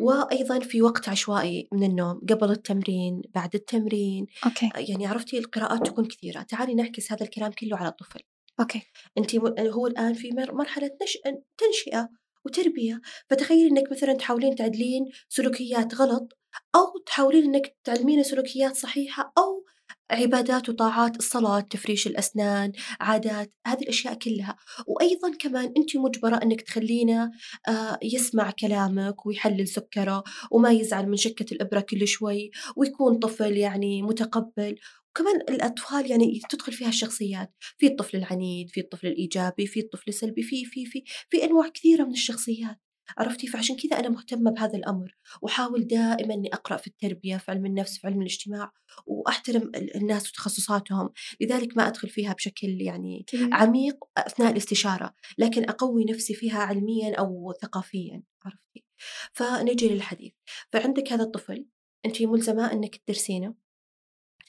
وأيضا 0.00 0.58
في 0.58 0.82
وقت 0.82 1.08
عشوائي 1.08 1.68
من 1.72 1.82
النوم 1.82 2.20
قبل 2.30 2.50
التمرين 2.50 3.22
بعد 3.34 3.54
التمرين. 3.54 4.26
أوكي. 4.46 4.66
آه، 4.66 4.78
يعني 4.78 5.06
عرفتي 5.06 5.38
القراءات 5.38 5.86
تكون 5.86 6.04
كثيرة. 6.04 6.42
تعالي 6.42 6.74
نعكس 6.74 7.12
هذا 7.12 7.24
الكلام 7.24 7.52
كله 7.52 7.76
على 7.76 7.88
الطفل. 7.88 8.20
أوكي. 8.60 8.82
أنت 9.18 9.36
م- 9.36 9.54
هو 9.58 9.86
الآن 9.86 10.14
في 10.14 10.30
مر- 10.30 10.54
مرحلة 10.54 10.90
نش... 11.02 11.18
تنشئة 11.58 12.08
وتربية. 12.44 13.00
فتخيلي 13.30 13.68
أنك 13.70 13.92
مثلا 13.92 14.12
تحاولين 14.14 14.54
تعدلين 14.54 15.08
سلوكيات 15.28 15.94
غلط 15.94 16.38
أو 16.74 16.98
تحاولين 17.06 17.44
أنك 17.44 17.76
تعلمين 17.84 18.22
سلوكيات 18.22 18.76
صحيحة 18.76 19.32
أو 19.38 19.64
عبادات 20.10 20.68
وطاعات 20.68 21.16
الصلاة 21.16 21.60
تفريش 21.60 22.06
الأسنان 22.06 22.72
عادات 23.00 23.54
هذه 23.66 23.82
الأشياء 23.82 24.14
كلها. 24.14 24.56
وأيضا 24.86 25.36
كمان 25.38 25.72
أنت 25.76 25.96
مجبرة 25.96 26.36
أنك 26.36 26.60
تخلينا 26.60 27.30
آه، 27.68 27.98
يسمع 28.02 28.50
كلامك 28.50 29.26
ويحلل 29.26 29.68
سكره 29.68 30.24
وما 30.50 30.70
يزعل 30.70 31.08
من 31.08 31.16
شكة 31.16 31.54
الإبرة 31.54 31.80
كل 31.80 32.08
شوي 32.08 32.50
ويكون 32.76 33.18
طفل 33.18 33.56
يعني 33.56 34.02
متقبل. 34.02 34.76
وكمان 35.10 35.40
الأطفال 35.48 36.10
يعني 36.10 36.40
تدخل 36.50 36.72
فيها 36.72 36.88
الشخصيات 36.88 37.54
في 37.78 37.86
الطفل 37.86 38.16
العنيد 38.16 38.70
في 38.70 38.80
الطفل 38.80 39.06
الإيجابي 39.06 39.66
في 39.66 39.80
الطفل 39.80 40.04
السلبي 40.08 40.42
في 40.42 40.64
في 40.64 40.86
في 40.86 41.04
في 41.30 41.44
أنواع 41.44 41.68
كثيرة 41.68 42.04
من 42.04 42.12
الشخصيات. 42.12 42.78
عرفتي؟ 43.18 43.46
فعشان 43.46 43.76
كذا 43.76 43.98
أنا 43.98 44.08
مهتمة 44.08 44.50
بهذا 44.50 44.78
الأمر 44.78 45.16
وحاول 45.42 45.86
دائما 45.86 46.34
إني 46.34 46.48
أقرأ 46.52 46.76
في 46.76 46.86
التربية 46.86 47.36
في 47.36 47.50
علم 47.50 47.66
النفس 47.66 47.98
في 47.98 48.06
علم 48.06 48.20
الاجتماع 48.20 48.72
وأحترم 49.06 49.72
الناس 49.74 50.30
وتخصصاتهم. 50.30 51.10
لذلك 51.40 51.76
ما 51.76 51.88
أدخل 51.88 52.08
فيها 52.08 52.32
بشكل 52.32 52.80
يعني 52.80 53.26
عميق 53.52 53.96
أثناء 54.18 54.52
الاستشارة 54.52 55.14
لكن 55.38 55.68
أقوي 55.68 56.04
نفسي 56.04 56.34
فيها 56.34 56.58
علميا 56.58 57.14
أو 57.14 57.54
ثقافيا 57.62 58.22
عرفتي؟ 58.44 58.84
فنجي 59.32 59.88
للحديث. 59.88 60.32
فعندك 60.72 61.12
هذا 61.12 61.22
الطفل 61.22 61.66
أنت 62.06 62.22
ملزمة 62.22 62.72
أنك 62.72 62.96
تدرسينه. 62.96 63.69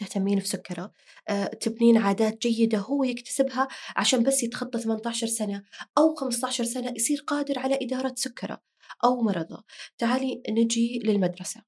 تهتمين 0.01 0.39
في 0.39 0.47
سكره 0.47 0.91
آه، 1.29 1.45
تبنين 1.45 1.97
عادات 1.97 2.47
جيدة 2.47 2.77
هو 2.77 3.03
يكتسبها 3.03 3.67
عشان 3.95 4.23
بس 4.23 4.43
يتخطى 4.43 4.79
18 4.79 5.27
سنة 5.27 5.63
أو 5.97 6.15
15 6.15 6.63
سنة 6.63 6.93
يصير 6.95 7.23
قادر 7.27 7.59
على 7.59 7.79
إدارة 7.81 8.13
سكرة 8.15 8.61
أو 9.03 9.21
مرضه. 9.21 9.63
تعالي 9.97 10.43
نجي 10.49 10.99
للمدرسة. 11.05 11.61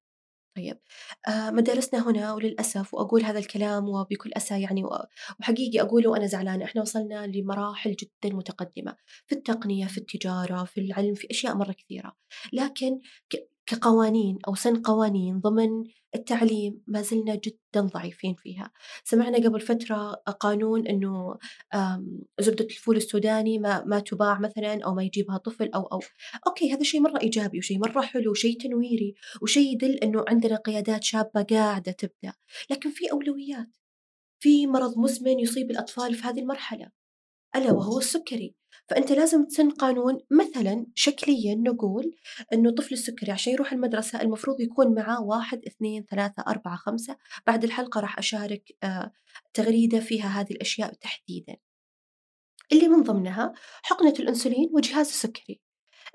طيب 0.56 0.78
آه 1.28 1.50
مدارسنا 1.50 2.10
هنا 2.10 2.34
وللأسف 2.34 2.94
وأقول 2.94 3.24
هذا 3.24 3.38
الكلام 3.38 3.88
وبكل 3.88 4.30
أسى 4.36 4.60
يعني 4.60 4.84
وحقيقي 5.40 5.80
أقوله 5.80 6.10
وأنا 6.10 6.26
زعلانة. 6.26 6.64
إحنا 6.64 6.82
وصلنا 6.82 7.26
لمراحل 7.26 7.96
جدا 7.96 8.36
متقدمة 8.36 8.96
في 9.26 9.34
التقنية 9.34 9.86
في 9.86 9.98
التجارة 9.98 10.64
في 10.64 10.80
العلم 10.80 11.14
في 11.14 11.26
أشياء 11.30 11.54
مرة 11.56 11.72
كثيرة. 11.72 12.16
لكن 12.52 13.00
كقوانين 13.66 14.38
أو 14.48 14.54
سن 14.54 14.82
قوانين 14.82 15.40
ضمن 15.40 15.84
التعليم 16.14 16.82
ما 16.86 17.02
زلنا 17.02 17.34
جدا 17.34 17.80
ضعيفين 17.80 18.34
فيها. 18.34 18.70
سمعنا 19.04 19.38
قبل 19.38 19.60
فترة 19.60 20.12
قانون 20.12 20.86
أنه 20.86 21.38
زبدة 22.40 22.64
الفول 22.64 22.96
السوداني 22.96 23.58
ما, 23.58 23.84
ما 23.84 24.00
تباع 24.00 24.38
مثلا 24.40 24.84
أو 24.84 24.94
ما 24.94 25.02
يجيبها 25.02 25.36
طفل 25.38 25.70
أو 25.74 25.82
أو. 25.82 26.00
أوكي 26.46 26.72
هذا 26.72 26.82
شيء 26.82 27.00
مرة 27.00 27.20
إيجابي 27.22 27.58
وشيء 27.58 27.78
مرة 27.78 28.00
حلو 28.00 28.30
وشيء 28.30 28.60
تنويري 28.60 29.14
وشيء 29.42 29.72
يدل 29.72 29.94
أنه 29.94 30.24
عندنا 30.28 30.56
قيادات 30.56 31.04
شابة 31.04 31.42
قاعدة 31.42 31.92
تبدأ 31.92 32.34
لكن 32.70 32.90
في 32.90 33.12
أولويات. 33.12 33.68
في 34.40 34.66
مرض 34.66 34.98
مزمن 34.98 35.38
يصيب 35.38 35.70
الأطفال 35.70 36.14
في 36.14 36.22
هذه 36.22 36.40
المرحلة. 36.40 37.03
ألا 37.56 37.72
وهو 37.72 37.98
السكري. 37.98 38.54
فأنت 38.88 39.12
لازم 39.12 39.44
تسن 39.44 39.70
قانون 39.70 40.20
مثلا 40.30 40.86
شكليا 40.94 41.54
نقول 41.54 42.14
أنه 42.52 42.70
طفل 42.70 42.94
السكري 42.94 43.32
عشان 43.32 43.52
يروح 43.52 43.72
المدرسة 43.72 44.20
المفروض 44.20 44.60
يكون 44.60 44.94
معاه 44.94 45.22
واحد 45.22 45.64
اثنين 45.66 46.04
ثلاثة 46.10 46.44
أربعة 46.48 46.76
خمسة. 46.76 47.16
بعد 47.46 47.64
الحلقة 47.64 48.00
راح 48.00 48.18
أشارك 48.18 48.76
آه، 48.82 49.12
تغريدة 49.54 50.00
فيها 50.00 50.40
هذه 50.40 50.50
الأشياء 50.50 50.94
تحديدا. 50.94 51.56
اللي 52.72 52.88
من 52.88 53.02
ضمنها 53.02 53.52
حقنة 53.82 54.14
الأنسولين 54.20 54.70
وجهاز 54.72 55.06
السكري. 55.06 55.60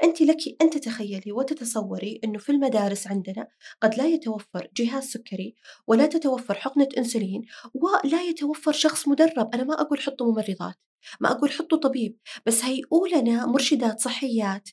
أنت 0.04 0.22
لك 0.22 0.38
أن 0.62 0.70
تتخيلي 0.70 1.32
وتتصوري 1.32 2.20
أنه 2.24 2.40
في 2.40 2.52
المدارس 2.52 3.08
عندنا 3.08 3.48
قد 3.82 3.98
لا 3.98 4.06
يتوفر 4.06 4.68
جهاز 4.78 5.04
سكري 5.04 5.56
ولا 5.88 6.06
تتوفر 6.06 6.54
حقنة 6.54 6.88
أنسولين 6.98 7.42
ولا 7.74 8.22
يتوفر 8.22 8.72
شخص 8.72 9.08
مدرب. 9.08 9.50
أنا 9.54 9.64
ما 9.64 9.82
أقول 9.82 10.02
حطوا 10.02 10.32
ممرضات 10.32 10.76
ما 11.20 11.32
أقول 11.32 11.52
حطوا 11.52 11.78
طبيب 11.78 12.18
بس 12.46 12.66
هيئوا 12.66 13.08
لنا 13.08 13.46
مرشدات 13.46 14.00
صحيات 14.00 14.70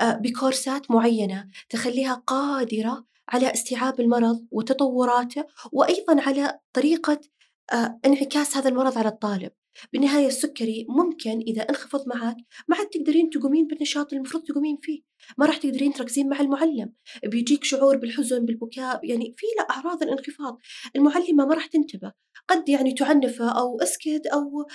آه، 0.00 0.12
بكورسات 0.12 0.90
معينة 0.90 1.48
تخليها 1.68 2.14
قادرة 2.14 3.04
على 3.28 3.52
استيعاب 3.52 4.00
المرض 4.00 4.46
وتطوراته 4.50 5.44
وأيضا 5.72 6.22
على 6.22 6.58
طريقة 6.72 7.20
آه، 7.72 8.00
انعكاس 8.04 8.56
هذا 8.56 8.68
المرض 8.68 8.98
على 8.98 9.08
الطالب. 9.08 9.52
بالنهاية 9.92 10.26
السكري 10.26 10.86
ممكن 10.88 11.40
إذا 11.40 11.62
انخفض 11.62 12.08
معك 12.08 12.36
ما 12.68 12.76
عاد 12.76 12.86
تقدرين 12.86 13.30
تقومين 13.30 13.66
بالنشاط 13.66 14.06
اللي 14.06 14.16
المفروض 14.16 14.42
تقومين 14.44 14.78
فيه. 14.82 15.02
ما 15.38 15.46
راح 15.46 15.56
تقدرين 15.56 15.92
تركزين 15.92 16.28
مع 16.28 16.40
المعلم. 16.40 16.92
بيجيك 17.24 17.64
شعور 17.64 17.96
بالحزن 17.96 18.46
بالبكاء 18.46 19.00
يعني 19.04 19.34
في 19.36 19.62
أعراض 19.70 20.02
الانخفاض. 20.02 20.58
المعلمة 20.96 21.46
ما 21.46 21.54
راح 21.54 21.66
تنتبه. 21.66 22.12
قد 22.48 22.68
يعني 22.68 22.92
تعنفه 22.92 23.50
أو 23.60 23.80
اسكت 23.80 24.26
أو 24.26 24.66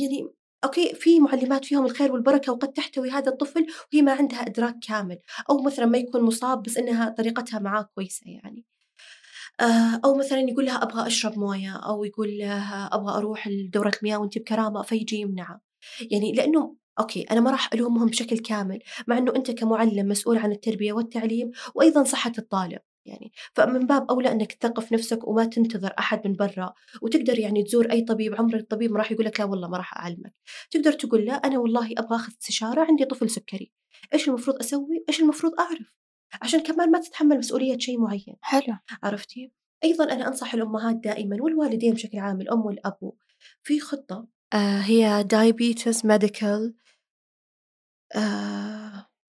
يعني 0.00 0.28
أوكي 0.64 0.94
في 0.94 1.20
معلمات 1.20 1.64
فيهم 1.64 1.84
الخير 1.84 2.12
والبركة 2.12 2.52
وقد 2.52 2.72
تحتوي 2.72 3.10
هذا 3.10 3.32
الطفل 3.32 3.66
وهي 3.92 4.02
ما 4.02 4.12
عندها 4.12 4.46
إدراك 4.46 4.76
كامل. 4.88 5.18
أو 5.50 5.62
مثلا 5.62 5.86
ما 5.86 5.98
يكون 5.98 6.22
مصاب 6.22 6.62
بس 6.62 6.76
إنها 6.76 7.08
طريقتها 7.08 7.58
معاه 7.58 7.88
كويسة 7.94 8.22
يعني. 8.26 8.64
آه، 9.60 10.00
أو 10.04 10.14
مثلا 10.14 10.40
يقول 10.40 10.66
لها 10.66 10.82
أبغى 10.82 11.06
أشرب 11.06 11.38
موية 11.38 11.76
أو 11.76 12.04
يقول 12.04 12.38
لها 12.38 12.90
أبغى 12.92 13.18
أروح 13.18 13.48
لدورة 13.48 13.92
المياه 14.02 14.16
وأنت 14.16 14.38
بكرامة 14.38 14.82
فيجي 14.82 15.16
يمنعها. 15.16 15.60
يعني 16.10 16.32
لأنه 16.32 16.76
أوكي 17.00 17.22
أنا 17.22 17.40
ما 17.40 17.50
راح 17.50 17.72
ألومهم 17.74 18.08
بشكل 18.08 18.38
كامل 18.38 18.78
مع 19.06 19.18
أنه 19.18 19.36
أنت 19.36 19.50
كمعلم 19.50 20.08
مسؤول 20.08 20.38
عن 20.38 20.52
التربية 20.52 20.92
والتعليم 20.92 21.50
وأيضا 21.74 22.04
صحة 22.04 22.32
الطالب 22.38 22.78
يعني. 23.06 23.32
فمن 23.54 23.86
باب 23.86 24.10
أولى 24.10 24.32
أنك 24.32 24.52
تثقف 24.52 24.92
نفسك 24.92 25.28
وما 25.28 25.44
تنتظر 25.44 25.92
أحد 25.98 26.26
من 26.28 26.34
برا 26.36 26.74
وتقدر 27.02 27.38
يعني 27.38 27.62
تزور 27.62 27.90
أي 27.90 28.02
طبيب 28.02 28.34
عمر 28.34 28.56
الطبيب 28.56 28.92
ما 28.92 28.98
راح 28.98 29.12
يقول 29.12 29.26
لك 29.26 29.40
لا 29.40 29.46
والله 29.46 29.68
ما 29.68 29.76
راح 29.76 29.96
أعلمك. 29.98 30.34
تقدر 30.70 30.92
تقول 30.92 31.24
لا 31.24 31.32
أنا 31.34 31.58
والله 31.58 31.92
أبغى 31.98 32.16
أخذ 32.16 32.32
استشارة 32.32 32.84
عندي 32.84 33.04
طفل 33.04 33.30
سكري. 33.30 33.72
إيش 34.14 34.28
المفروض 34.28 34.56
أسوي؟ 34.56 35.04
إيش 35.08 35.20
المفروض 35.20 35.52
أعرف؟ 35.60 36.01
عشان 36.42 36.60
كمان 36.60 36.90
ما 36.90 37.00
تتحمل 37.00 37.38
مسؤولية 37.38 37.78
شيء 37.78 38.00
معين. 38.00 38.36
حلو. 38.40 38.76
عرفتي؟ 39.02 39.52
أيضا 39.84 40.04
أنا 40.04 40.28
أنصح 40.28 40.54
الأمهات 40.54 40.96
دائما 40.96 41.36
والوالدين 41.40 41.94
بشكل 41.94 42.18
عام 42.18 42.40
الأم 42.40 42.60
والأب 42.66 43.12
في 43.62 43.80
خطة. 43.80 44.26
آه 44.52 44.78
هي 44.78 45.26
diabetes 45.32 45.96
medical 45.96 46.72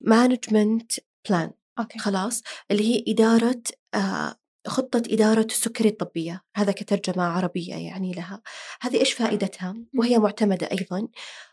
management 0.01 0.91
plan 1.29 1.51
okay. 1.79 1.99
خلاص؟ 1.99 2.41
اللي 2.71 2.83
هي 2.83 3.03
إدارة 3.07 3.63
آه 3.93 4.35
خطة 4.67 5.03
إدارة 5.09 5.45
السكري 5.45 5.89
الطبية. 5.89 6.43
هذا 6.55 6.71
كترجمة 6.71 7.23
عربية 7.23 7.75
يعني 7.75 8.11
لها. 8.13 8.41
هذه 8.81 8.99
إيش 8.99 9.13
فائدتها؟ 9.13 9.75
وهي 9.97 10.19
معتمدة 10.19 10.69
أيضا. 10.71 11.07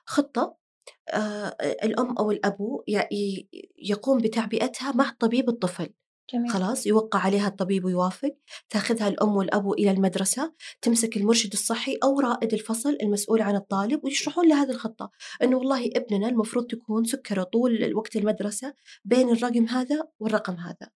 خطة 0.07 0.60
الأم 1.85 2.19
أو 2.19 2.31
الأبو 2.31 2.85
يقوم 3.79 4.19
بتعبئتها 4.19 4.93
مع 4.93 5.17
طبيب 5.21 5.49
الطفل. 5.49 5.89
جميل. 6.33 6.51
خلاص 6.51 6.87
يوقع 6.87 7.19
عليها 7.19 7.49
الطبيب 7.49 7.85
ويوافق. 7.85 8.37
تأخذها 8.71 9.09
الأم 9.09 9.37
والأبو 9.37 9.75
إلى 9.75 9.91
المدرسة 9.91 10.55
تمسك 10.83 11.17
المرشد 11.17 11.53
الصحي 11.53 11.99
أو 12.03 12.21
رائد 12.21 12.53
الفصل 12.53 12.99
المسؤول 13.03 13.43
عن 13.43 13.57
الطالب 13.57 14.05
ويشرحون 14.05 14.49
له 14.49 14.63
هذه 14.63 14.71
الخطة. 14.71 15.11
أنه 15.43 15.57
والله 15.57 15.87
ابننا 15.87 16.29
المفروض 16.29 16.67
تكون 16.67 17.05
سكره 17.05 17.43
طول 17.43 17.95
وقت 17.95 18.17
المدرسة 18.17 18.75
بين 19.05 19.31
الرقم 19.31 19.65
هذا 19.65 20.09
والرقم 20.21 20.55
هذا. 20.55 20.91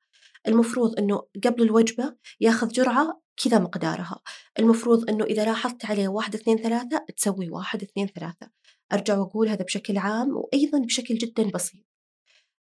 المفروض 0.49 0.99
أنه 0.99 1.23
قبل 1.45 1.63
الوجبة 1.63 2.17
ياخذ 2.41 2.69
جرعة 2.69 3.21
كذا 3.45 3.59
مقدارها. 3.59 4.21
المفروض 4.59 5.11
أنه 5.11 5.25
إذا 5.25 5.45
لاحظت 5.45 5.85
عليه 5.85 6.09
واحد 6.09 6.35
اثنين 6.35 6.57
ثلاثة 6.57 7.05
تسوي 7.17 7.51
واحد 7.51 7.83
اثنين 7.83 8.07
ثلاثة. 8.07 8.51
أرجع 8.93 9.19
وأقول 9.19 9.49
هذا 9.49 9.65
بشكل 9.65 9.99
عام 9.99 10.37
وأيضا 10.37 10.79
بشكل 10.79 11.15
جدا 11.15 11.51
بسيط. 11.51 11.85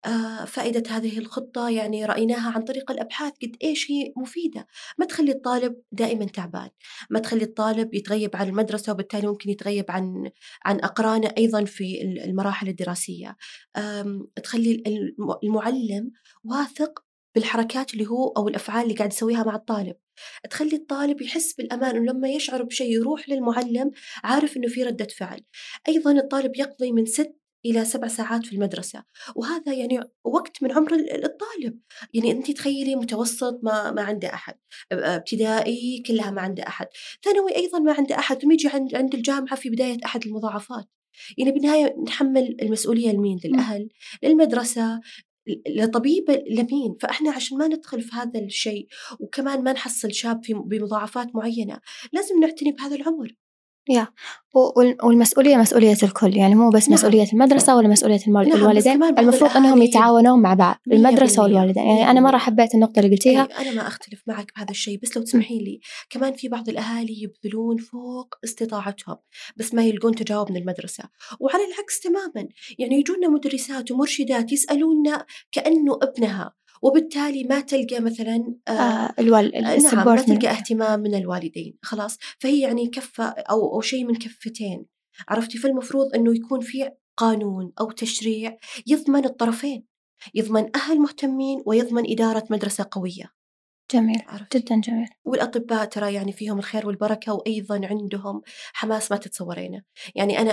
آه، 0.06 0.44
فائدة 0.44 0.96
هذه 0.96 1.18
الخطة 1.18 1.68
يعني 1.68 2.04
رأيناها 2.04 2.50
عن 2.50 2.62
طريق 2.62 2.90
الأبحاث 2.90 3.32
قد 3.42 3.56
إيش 3.62 3.90
هي 3.90 4.12
مفيدة؟ 4.16 4.66
ما 4.98 5.06
تخلي 5.06 5.32
الطالب 5.32 5.76
دائما 5.92 6.24
تعبان. 6.24 6.70
ما 7.10 7.20
تخلي 7.20 7.42
الطالب 7.44 7.94
يتغيب 7.94 8.36
عن 8.36 8.48
المدرسة 8.48 8.92
وبالتالي 8.92 9.26
ممكن 9.26 9.50
يتغيب 9.50 9.84
عن 9.90 10.30
عن 10.64 10.80
أقرانه 10.80 11.32
أيضا 11.38 11.64
في 11.64 12.02
المراحل 12.02 12.68
الدراسية. 12.68 13.36
تخلي 14.42 14.82
المعلم 15.44 16.10
واثق 16.44 17.04
بالحركات 17.34 17.94
اللي 17.94 18.06
هو 18.06 18.28
أو 18.28 18.48
الأفعال 18.48 18.84
اللي 18.84 18.94
قاعد 18.94 19.12
يسويها 19.12 19.44
مع 19.44 19.54
الطالب. 19.54 19.96
تخلي 20.50 20.76
الطالب 20.76 21.22
يحس 21.22 21.54
بالأمان 21.54 21.98
ولما 21.98 22.28
يشعر 22.28 22.62
بشيء 22.62 22.92
يروح 22.92 23.28
للمعلم 23.28 23.90
عارف 24.24 24.56
أنه 24.56 24.68
في 24.68 24.82
ردة 24.82 25.08
فعل. 25.18 25.40
أيضا 25.88 26.12
الطالب 26.12 26.56
يقضي 26.56 26.92
من 26.92 27.06
ست 27.06 27.40
إلى 27.66 27.84
سبع 27.84 28.08
ساعات 28.08 28.46
في 28.46 28.52
المدرسة 28.52 29.04
وهذا 29.36 29.74
يعني 29.74 30.00
وقت 30.24 30.62
من 30.62 30.72
عمر 30.72 30.94
الطالب. 30.94 31.80
يعني 32.14 32.30
أنت 32.30 32.50
تخيلي 32.50 32.96
متوسط 32.96 33.60
ما, 33.62 33.90
ما 33.90 34.02
عنده 34.02 34.34
أحد 34.34 34.54
ابتدائي 34.92 36.02
كلها 36.06 36.30
ما 36.30 36.42
عنده 36.42 36.62
أحد. 36.66 36.86
ثانوي 37.24 37.56
أيضا 37.56 37.78
ما 37.78 37.92
عنده 37.92 38.18
أحد 38.18 38.42
ثم 38.42 38.50
يجي 38.50 38.68
عند, 38.68 38.94
عند 38.94 39.14
الجامعة 39.14 39.54
في 39.54 39.70
بداية 39.70 39.98
أحد 40.04 40.26
المضاعفات. 40.26 40.88
يعني 41.38 41.52
بالنهاية 41.52 41.96
نحمل 42.06 42.56
المسؤولية 42.62 43.12
لمين؟ 43.12 43.40
للأهل 43.44 43.88
للمدرسة 44.22 45.00
لطبيب 45.68 46.30
لمين 46.30 46.96
فإحنا 47.00 47.32
عشان 47.32 47.58
ما 47.58 47.68
ندخل 47.68 48.00
في 48.02 48.16
هذا 48.16 48.40
الشيء 48.40 48.86
وكمان 49.20 49.64
ما 49.64 49.72
نحصل 49.72 50.12
شاب 50.12 50.44
في 50.44 50.54
بمضاعفات 50.54 51.34
معينة 51.34 51.80
لازم 52.12 52.40
نعتني 52.40 52.72
بهذا 52.72 52.96
العمر. 52.96 53.39
يا. 53.90 54.08
والمسؤولية 55.02 55.56
مسؤولية 55.56 55.96
الكل 56.02 56.36
يعني 56.36 56.54
مو 56.54 56.70
بس 56.70 56.88
نعم. 56.88 56.94
مسؤولية 56.94 57.26
المدرسة 57.32 57.76
ولا 57.76 57.88
مسؤولية 57.88 58.18
نعم 58.26 58.36
الوالدين. 58.36 59.02
المفروض 59.02 59.50
أنهم 59.56 59.82
يتعاونون 59.82 60.42
مع 60.42 60.54
بعض 60.54 60.76
المدرسة 60.92 61.42
والوالدين. 61.42 61.82
يعني 61.82 62.10
أنا 62.10 62.20
مرة 62.20 62.38
حبيت 62.38 62.74
النقطة 62.74 63.00
اللي 63.00 63.10
قلتيها. 63.10 63.48
أنا 63.60 63.72
ما 63.72 63.86
أختلف 63.86 64.22
معك 64.26 64.52
بهذا 64.56 64.70
الشيء 64.70 65.00
بس 65.02 65.16
لو 65.16 65.22
تسمحين 65.22 65.58
لي 65.58 65.80
كمان 66.10 66.32
في 66.32 66.48
بعض 66.48 66.68
الأهالي 66.68 67.22
يبذلون 67.22 67.76
فوق 67.76 68.34
استطاعتهم 68.44 69.16
بس 69.56 69.74
ما 69.74 69.84
يلقون 69.84 70.14
تجاوب 70.14 70.50
من 70.50 70.56
المدرسة. 70.56 71.04
وعلى 71.40 71.62
العكس 71.64 72.00
تماما 72.00 72.48
يعني 72.78 72.96
يجونا 72.96 73.28
مدرسات 73.28 73.90
ومرشدات 73.90 74.52
يسألونا 74.52 75.26
كأنه 75.52 75.98
ابنها. 76.02 76.59
وبالتالي 76.82 77.44
ما 77.44 77.60
تلقى 77.60 78.00
مثلا 78.00 78.54
آه, 78.68 78.70
آه 78.70 79.14
الوال... 79.18 79.54
آه 79.54 79.76
نعم 79.76 80.06
ما 80.06 80.22
تلقى 80.22 80.50
اهتمام 80.50 81.00
من 81.00 81.14
الوالدين 81.14 81.78
خلاص. 81.82 82.18
فهي 82.38 82.60
يعني 82.60 82.86
كفة 82.88 83.24
أو 83.24 83.74
أو 83.74 83.80
شيء 83.80 84.04
من 84.04 84.14
كفتين. 84.14 84.86
عرفتي؟ 85.28 85.58
فالمفروض 85.58 86.14
أنه 86.14 86.36
يكون 86.36 86.60
في 86.60 86.90
قانون 87.16 87.72
أو 87.80 87.90
تشريع 87.90 88.56
يضمن 88.86 89.24
الطرفين 89.24 89.86
يضمن 90.34 90.76
أهل 90.76 90.98
مهتمين 90.98 91.62
ويضمن 91.66 92.12
إدارة 92.12 92.44
مدرسة 92.50 92.86
قوية. 92.90 93.39
جميل 93.92 94.22
عرفتي؟ 94.26 94.58
جدا 94.58 94.80
جميل. 94.80 95.08
والأطباء 95.24 95.84
ترى 95.84 96.14
يعني 96.14 96.32
فيهم 96.32 96.58
الخير 96.58 96.86
والبركة 96.86 97.32
وأيضا 97.32 97.80
عندهم 97.86 98.42
حماس 98.72 99.10
ما 99.10 99.16
تتصورينه. 99.16 99.82
يعني 100.14 100.38
أنا 100.38 100.50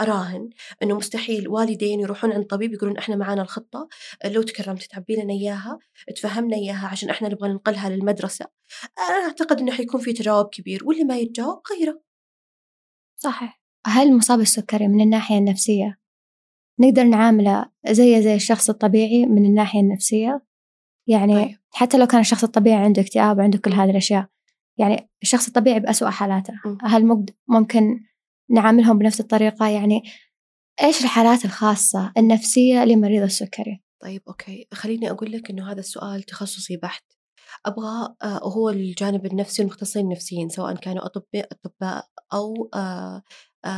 أراهن 0.00 0.50
أنه 0.82 0.96
مستحيل 0.96 1.48
والدين 1.48 2.00
يروحون 2.00 2.32
عند 2.32 2.44
طبيب 2.44 2.72
يقولون 2.72 2.98
إحنا 2.98 3.16
معانا 3.16 3.42
الخطة 3.42 3.88
لو 4.24 4.42
تكرمت 4.42 4.82
تعبي 4.82 5.16
لنا 5.16 5.32
إياها 5.32 5.78
تفهمنا 6.16 6.56
إياها 6.56 6.86
عشان 6.86 7.10
إحنا 7.10 7.28
نبغى 7.28 7.48
ننقلها 7.48 7.88
للمدرسة. 7.88 8.46
أنا 8.98 9.26
أعتقد 9.26 9.60
أنه 9.60 9.72
حيكون 9.72 10.00
في 10.00 10.12
تجاوب 10.12 10.48
كبير 10.48 10.84
واللي 10.84 11.04
ما 11.04 11.16
يتجاوب 11.16 11.62
غيره. 11.72 12.00
صحيح. 13.16 13.60
هل 13.86 14.16
مصاب 14.16 14.40
السكري 14.40 14.88
من 14.88 15.00
الناحية 15.00 15.38
النفسية؟ 15.38 15.98
نقدر 16.80 17.04
نعامله 17.04 17.70
زي 17.90 18.22
زي 18.22 18.34
الشخص 18.34 18.70
الطبيعي 18.70 19.26
من 19.26 19.44
الناحية 19.44 19.80
النفسية؟ 19.80 20.47
يعني 21.08 21.44
طيب. 21.44 21.58
حتى 21.70 21.98
لو 21.98 22.06
كان 22.06 22.20
الشخص 22.20 22.44
الطبيعي 22.44 22.84
عنده 22.84 23.02
اكتئاب 23.02 23.38
وعنده 23.38 23.58
كل 23.58 23.72
هذه 23.72 23.90
الأشياء 23.90 24.26
يعني 24.78 25.10
الشخص 25.22 25.46
الطبيعي 25.46 25.80
بأسوأ 25.80 26.10
حالاته 26.10 26.52
م. 26.64 26.78
هل 26.82 27.26
ممكن 27.48 28.00
نعاملهم 28.50 28.98
بنفس 28.98 29.20
الطريقة 29.20 29.68
يعني 29.68 30.02
إيش 30.82 31.04
الحالات 31.04 31.44
الخاصة 31.44 32.12
النفسية 32.16 32.84
لمريض 32.84 33.22
السكري؟ 33.22 33.82
طيب 34.02 34.22
okay 34.28 34.68
خليني 34.74 35.10
أقول 35.10 35.32
لك 35.32 35.50
إنه 35.50 35.72
هذا 35.72 35.80
السؤال 35.80 36.22
تخصصي 36.22 36.76
بحت 36.76 37.04
أبغى 37.66 38.14
آه 38.22 38.38
هو 38.42 38.70
الجانب 38.70 39.26
النفسي 39.26 39.62
المختصين 39.62 40.04
النفسيين 40.04 40.48
سواء 40.48 40.74
كانوا 40.74 41.06
أطباء 41.06 41.48
أطباء 41.52 42.06
أو 42.32 42.70
آه 42.74 43.22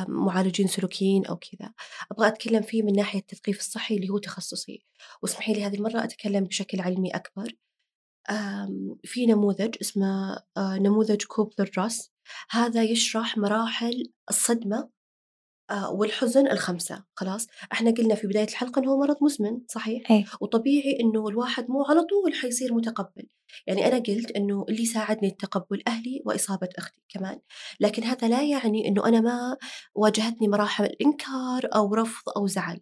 معالجين 0.08 0.66
سلوكيين 0.66 1.26
أو 1.26 1.36
كذا. 1.36 1.72
أبغى 2.12 2.28
أتكلم 2.28 2.62
فيه 2.62 2.82
من 2.82 2.92
ناحية 2.92 3.20
التثقيف 3.20 3.58
الصحي 3.58 3.96
اللي 3.96 4.08
هو 4.08 4.18
تخصصي. 4.18 4.84
واسمحي 5.22 5.52
لي 5.52 5.64
هذه 5.64 5.74
المرة 5.74 6.04
أتكلم 6.04 6.44
بشكل 6.44 6.80
علمي 6.80 7.10
أكبر. 7.10 7.52
في 9.04 9.26
نموذج 9.26 9.76
اسمه 9.80 10.32
آه، 10.56 10.76
نموذج 10.78 11.24
كوبلر 11.24 11.70
راس. 11.78 12.12
هذا 12.50 12.82
يشرح 12.82 13.38
مراحل 13.38 14.12
الصدمة 14.30 14.90
آه، 15.70 15.90
والحزن 15.90 16.46
الخمسة 16.46 17.04
خلاص؟ 17.14 17.46
إحنا 17.72 17.90
قلنا 17.90 18.14
في 18.14 18.26
بداية 18.26 18.48
الحلقة 18.48 18.80
إنه 18.80 18.90
هو 18.90 18.98
مرض 18.98 19.16
مزمن 19.22 19.60
صحيح؟ 19.68 20.10
أي. 20.10 20.24
وطبيعي 20.40 20.98
إنه 21.00 21.28
الواحد 21.28 21.70
مو 21.70 21.84
على 21.84 22.02
طول 22.02 22.34
حيصير 22.34 22.74
متقبل. 22.74 23.26
يعني 23.66 23.86
أنا 23.86 23.96
قلت 23.98 24.30
إنه 24.30 24.64
اللي 24.68 24.84
ساعدني 24.84 25.28
التقبل 25.28 25.82
أهلي 25.88 26.22
وإصابة 26.26 26.68
أختي 26.78 27.00
كمان. 27.08 27.40
لكن 27.80 28.04
هذا 28.04 28.28
لا 28.28 28.42
يعني 28.42 28.88
إنه 28.88 29.06
أنا 29.06 29.20
ما 29.20 29.56
واجهتني 29.94 30.48
مراحل 30.48 30.84
إنكار 30.84 31.68
أو 31.74 31.94
رفض 31.94 32.28
أو 32.36 32.46
زعل. 32.46 32.80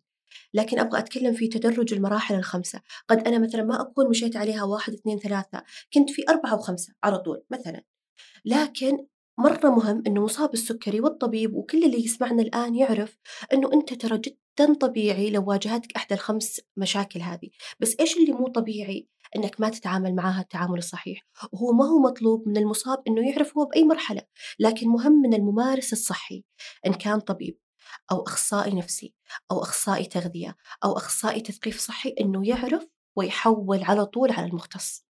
لكن 0.54 0.78
أبغى 0.78 0.98
أتكلم 0.98 1.34
في 1.34 1.48
تدرج 1.48 1.94
المراحل 1.94 2.34
الخمسة، 2.34 2.80
قد 3.08 3.28
أنا 3.28 3.38
مثلا 3.38 3.62
ما 3.62 3.80
أكون 3.80 4.08
مشيت 4.10 4.36
عليها 4.36 4.62
واحد 4.64 4.92
اثنين 4.92 5.18
ثلاثة، 5.18 5.62
كنت 5.94 6.10
في 6.10 6.22
أربعة 6.28 6.54
وخمسة 6.54 6.94
على 7.04 7.18
طول 7.18 7.42
مثلا. 7.50 7.82
لكن 8.44 9.06
مرة 9.38 9.70
مهم 9.70 10.02
إنه 10.06 10.24
مصاب 10.24 10.54
السكري 10.54 11.00
والطبيب 11.00 11.54
وكل 11.54 11.84
اللي 11.84 12.04
يسمعنا 12.04 12.42
الآن 12.42 12.74
يعرف 12.74 13.18
إنه 13.52 13.72
أنت 13.72 13.94
ترى 13.94 14.18
جدا 14.18 14.74
طبيعي 14.74 15.30
لو 15.30 15.44
واجهتك 15.44 15.96
إحدى 15.96 16.14
الخمس 16.14 16.60
مشاكل 16.76 17.20
هذه، 17.20 17.48
بس 17.80 17.96
إيش 18.00 18.16
اللي 18.16 18.32
مو 18.32 18.48
طبيعي؟ 18.48 19.08
إنك 19.36 19.60
ما 19.60 19.68
تتعامل 19.68 20.14
معاها 20.14 20.40
التعامل 20.40 20.78
الصحيح، 20.78 21.26
وهو 21.52 21.72
ما 21.72 21.84
هو 21.84 21.98
مطلوب 21.98 22.48
من 22.48 22.56
المصاب 22.56 23.02
إنه 23.08 23.30
يعرف 23.30 23.58
هو 23.58 23.64
بأي 23.64 23.84
مرحلة، 23.84 24.22
لكن 24.58 24.88
مهم 24.88 25.12
من 25.12 25.34
الممارس 25.34 25.92
الصحي 25.92 26.44
إن 26.86 26.92
كان 26.92 27.20
طبيب 27.20 27.58
أو 28.12 28.22
أخصائي 28.22 28.74
نفسي 28.74 29.14
أو 29.50 29.62
أخصائي 29.62 30.04
تغذية 30.06 30.56
أو 30.84 30.92
أخصائي 30.92 31.40
تثقيف 31.40 31.80
صحي 31.80 32.14
إنه 32.20 32.48
يعرف 32.48 32.88
ويحول 33.16 33.82
على 33.82 34.06
طول 34.06 34.32
على 34.32 34.46
المختص. 34.46 35.07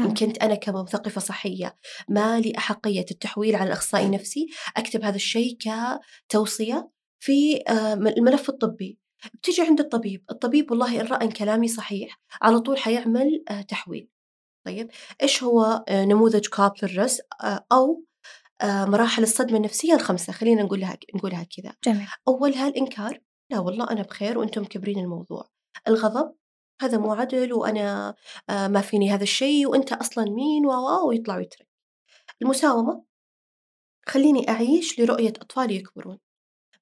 إن 0.00 0.14
كنت 0.14 0.38
أنا 0.38 0.54
كمثقفة 0.54 1.20
صحية 1.20 1.76
ما 2.08 2.40
لي 2.40 2.52
أحقية 2.58 3.06
التحويل 3.10 3.56
على 3.56 3.66
الأخصائي 3.66 4.06
النفسي 4.06 4.46
أكتب 4.76 5.04
هذا 5.04 5.16
الشيء 5.16 5.58
كتوصية 6.28 6.90
في 7.20 7.62
آه، 7.68 7.94
الملف 7.94 8.48
الطبي. 8.48 8.98
بتجي 9.34 9.62
عند 9.62 9.80
الطبيب 9.80 10.24
الطبيب 10.30 10.70
والله 10.70 11.00
إن 11.00 11.06
رأى 11.06 11.24
إن 11.24 11.30
كلامي 11.30 11.68
صحيح 11.68 12.20
على 12.42 12.60
طول 12.60 12.78
حيعمل 12.78 13.44
آه، 13.50 13.60
تحويل. 13.60 14.08
طيب 14.66 14.90
إيش 15.22 15.42
هو 15.42 15.84
آه، 15.88 16.04
نموذج 16.04 16.46
كابلر 16.46 17.02
رس 17.02 17.20
أو 17.72 18.04
مراحل 18.62 19.22
الصدمة 19.22 19.56
النفسية 19.56 19.94
الخمسة؟ 19.94 20.32
خلينا 20.32 20.62
نقولها 20.62 20.96
نقولها 21.14 21.42
كذا. 21.56 21.74
جميل. 21.84 22.06
أولها 22.28 22.68
الإنكار 22.68 23.20
لا 23.50 23.58
والله 23.58 23.90
أنا 23.90 24.02
بخير 24.02 24.38
وأنتم 24.38 24.62
مكبرين 24.62 24.98
الموضوع. 24.98 25.48
الغضب؟ 25.88 26.34
هذا 26.80 26.98
مو 26.98 27.12
عدل 27.14 27.52
وأنا 27.52 28.14
آه، 28.50 28.68
ما 28.68 28.80
فيني 28.80 29.10
هذا 29.10 29.22
الشيء 29.22 29.66
وأنت 29.68 29.92
أصلا 29.92 30.24
مين؟ 30.24 30.66
و 30.66 31.08
ويطلع 31.08 31.36
ويترك. 31.36 31.68
المساومة 32.42 33.04
خليني 34.08 34.48
أعيش 34.50 35.00
لرؤية 35.00 35.30
أطفالي 35.30 35.76
يكبرون 35.76 36.18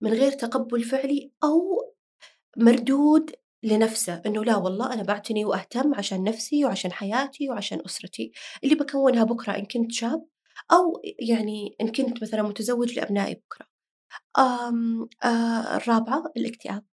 من 0.00 0.12
غير 0.12 0.32
تقبل 0.32 0.84
فعلي 0.84 1.32
أو 1.44 1.92
مردود 2.56 3.30
لنفسه 3.62 4.22
إنه 4.26 4.44
لا 4.44 4.56
والله 4.56 4.92
أنا 4.94 5.02
بعتني 5.02 5.44
وأهتم 5.44 5.94
عشان 5.94 6.24
نفسي 6.24 6.64
وعشان 6.64 6.92
حياتي 6.92 7.50
وعشان 7.50 7.80
أسرتي. 7.86 8.32
اللي 8.64 8.74
بكونها 8.74 9.24
بكرة 9.24 9.52
إن 9.58 9.64
كنت 9.66 9.92
شاب 9.92 10.26
أو 10.72 11.02
يعني 11.20 11.76
إن 11.80 11.92
كنت 11.92 12.22
مثلا 12.22 12.42
متزوج 12.42 12.92
لأبنائي 12.98 13.34
بكرة. 13.34 13.66
آه 14.38 15.76
الرابعة 15.76 16.24
الاكتئاب. 16.36 16.84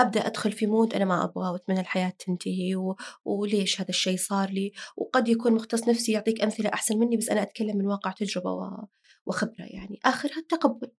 أبدأ 0.00 0.26
أدخل 0.26 0.52
في 0.52 0.66
مود 0.66 0.94
أنا 0.94 1.04
ما 1.04 1.24
أبغاه 1.24 1.52
وأتمنى 1.52 1.80
الحياة 1.80 2.12
تنتهي 2.18 2.76
و... 2.76 2.96
وليش 3.24 3.80
هذا 3.80 3.88
الشيء 3.88 4.16
صار 4.16 4.50
لي؟ 4.50 4.72
وقد 4.96 5.28
يكون 5.28 5.52
مختص 5.52 5.88
نفسي 5.88 6.12
يعطيك 6.12 6.42
أمثلة 6.42 6.70
أحسن 6.74 6.98
مني 6.98 7.16
بس 7.16 7.28
أنا 7.28 7.42
أتكلم 7.42 7.76
من 7.76 7.86
واقع 7.86 8.10
تجربة 8.10 8.52
و... 8.52 8.86
وخبرة 9.26 9.64
يعني. 9.64 10.00
آخرها 10.04 10.38
التقبل. 10.38 10.90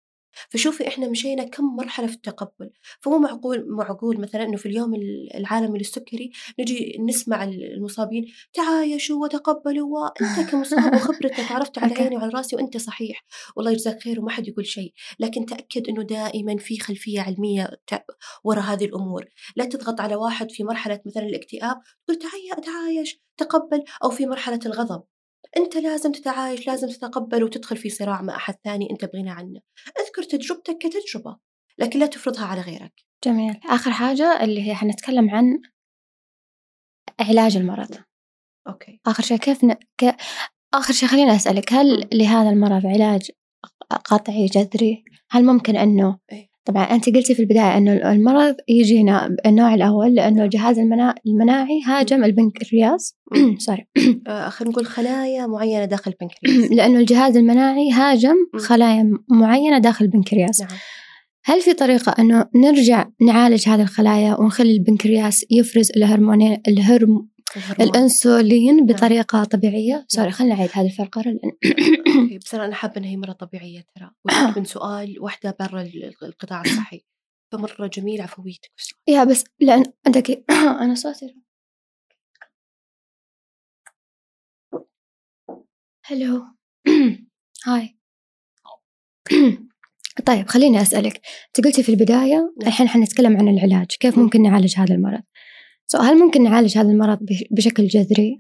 فشوفي 0.51 0.89
إحنا 0.89 1.09
مشينا 1.09 1.45
كم 1.45 1.65
مرحلة 1.65 2.07
في 2.07 2.15
التقبل. 2.15 2.71
فمو 3.01 3.19
معقول 3.19 3.65
معقول 3.69 4.21
مثلا 4.21 4.45
إنه 4.45 4.57
في 4.57 4.67
اليوم 4.67 4.95
العالمي 5.35 5.79
للسكري 5.79 6.31
نجي 6.61 6.99
نسمع 7.09 7.45
المصابين 7.45 8.27
تعايشوا 8.53 9.25
وتقبلوا 9.25 9.89
وأنت 9.89 10.51
كمصاب 10.51 10.95
وخبرتك 10.95 11.53
عرفت 11.53 11.79
على 11.79 11.95
عيني 11.95 12.17
وعلى 12.17 12.31
رأسي 12.35 12.57
وأنت 12.57 12.77
صحيح. 12.77 13.25
والله 13.57 13.71
يجزاك 13.71 14.03
خير 14.03 14.21
وما 14.21 14.31
حد 14.31 14.49
يقول 14.49 14.67
شيء 14.67 14.93
لكن 15.19 15.47
تأكد 15.47 15.89
إنه 15.89 16.03
دائما 16.03 16.57
في 16.57 16.79
خلفية 16.79 17.21
علمية 17.21 17.71
وراء 18.45 18.65
هذه 18.65 18.85
الأمور. 18.85 19.25
لا 19.57 19.65
تضغط 19.65 20.01
على 20.01 20.17
واحد 20.17 20.51
في 20.51 20.65
مرحلة 20.65 21.01
مثلا 21.07 21.23
الاكتئاب 21.23 21.77
تقول 22.07 22.19
تعايش 22.65 23.21
تقبل. 23.37 23.85
أو 24.05 24.11
في 24.11 24.27
مرحلة 24.27 24.61
الغضب. 24.67 25.03
أنت 25.57 25.77
لازم 25.77 26.13
تتعايش 26.13 26.67
لازم 26.67 26.89
تتقبل 26.89 27.45
وتدخل 27.45 27.77
في 27.77 27.91
صراع 27.91 28.23
مع 28.23 28.37
أحد 28.37 28.55
ثاني 28.65 28.91
أنت 28.91 29.05
بغنى 29.05 29.31
عنه. 29.31 29.61
أذكر 30.01 30.23
تجربتك 30.23 30.79
كتجربة 30.79 31.37
لكن 31.79 31.99
لا 31.99 32.07
تفرضها 32.07 32.45
على 32.45 32.61
غيرك. 32.61 32.93
جميل. 33.25 33.61
آخر 33.65 33.91
حاجة 33.91 34.45
اللي 34.45 34.69
هي 34.69 34.75
حنتكلم 34.75 35.31
عن 35.31 35.63
علاج 37.21 37.57
المرض. 37.57 37.97
okay. 38.69 39.01
آخر 39.07 39.23
شيء 39.23 39.37
كيف 39.37 39.65
ن... 39.65 39.75
ك... 39.75 40.17
آخر 40.75 40.93
شيء 40.93 41.09
خليني 41.09 41.37
أسألك 41.37 41.73
هل 41.73 42.09
لهذا 42.13 42.51
المرض 42.51 42.87
علاج 42.87 43.31
قطعي 44.05 44.47
جذري؟ 44.47 45.05
هل 45.31 45.45
ممكن 45.45 45.77
أنه 45.77 46.19
إيه؟ 46.33 46.49
طبعا 46.67 46.85
أنت 46.85 47.09
قلتي 47.09 47.35
في 47.35 47.43
البداية 47.43 47.79
أنه 47.79 48.13
المرض 48.13 48.57
يجينا 48.69 49.37
النوع 49.47 49.75
الأول 49.75 50.15
لأنه 50.15 50.45
الجهاز 50.45 50.79
المناعي 51.27 51.83
هاجم 51.87 52.25
البنكرياس 52.25 53.17
sorry 53.59 53.87
آه، 54.29 54.49
خلينا 54.49 54.73
نقول 54.73 54.87
خلايا 54.87 55.47
معينة 55.47 55.85
داخل 55.85 56.11
البنكرياس 56.11 56.71
لأنه 56.77 57.01
الجهاز 57.01 57.37
المناعي 57.37 57.91
هاجم 57.93 58.37
خلايا 58.57 59.19
معينة 59.31 59.79
داخل 59.79 60.05
البنكرياس 60.05 60.61
نعم. 60.61 60.71
هل 61.45 61.61
في 61.61 61.73
طريقة 61.73 62.15
أنه 62.19 62.47
نرجع 62.57 63.09
نعالج 63.21 63.69
هذه 63.69 63.83
الخلايا 63.83 64.41
ونخلي 64.41 64.73
البنكرياس 64.73 65.45
يفرز 65.51 65.91
الهرمونين 65.97 66.63
الهرم 66.69 67.29
الهرمون. 67.57 67.89
الأنسولين 67.89 68.87
بطريقة 68.87 69.45
طبيعية. 69.45 70.05
sorry 70.09 70.31
خلينا 70.31 70.55
نعيد 70.55 70.71
هذه 70.73 70.91
okay، 72.23 72.39
بس 72.39 72.55
أنا 72.55 72.73
أحب 72.73 72.91
إنها 72.97 73.09
هي 73.11 73.17
مرة 73.17 73.33
طبيعية 73.33 73.85
ترى. 73.97 74.11
من 74.57 74.65
سؤال 74.65 75.21
واحدة 75.21 75.57
برا 75.61 75.83
ال- 75.83 76.15
القطاع 76.23 76.61
الصحي. 76.61 77.05
فمرة 77.53 77.87
جميل 77.87 78.21
عفويتك. 78.21 78.71
yeah 79.09 79.25
بس 79.25 79.45
لأن 79.61 79.85
عندك 80.07 80.45
أنا 80.83 80.95
صوتي. 80.95 81.37
hello 86.05 86.45
hi 87.67 87.99
طيب 90.27 90.49
خليني 90.49 90.83
أسألك. 90.83 91.21
أنت 91.47 91.67
قلتي 91.67 91.83
في 91.83 91.89
البداية 91.89 92.55
الحين 92.67 92.89
حنتكلم 92.89 93.37
عن 93.37 93.49
العلاج. 93.49 93.87
كيف 93.87 94.19
ممكن 94.19 94.43
نعالج 94.43 94.79
هذا 94.79 94.95
المرض؟ 94.95 95.23
so 95.87 95.99
هل 95.99 96.19
ممكن 96.19 96.43
نعالج 96.43 96.79
هذا 96.79 96.89
المرض 96.91 97.19
بش- 97.23 97.45
بشكل 97.51 97.87
جذري؟ 97.87 98.37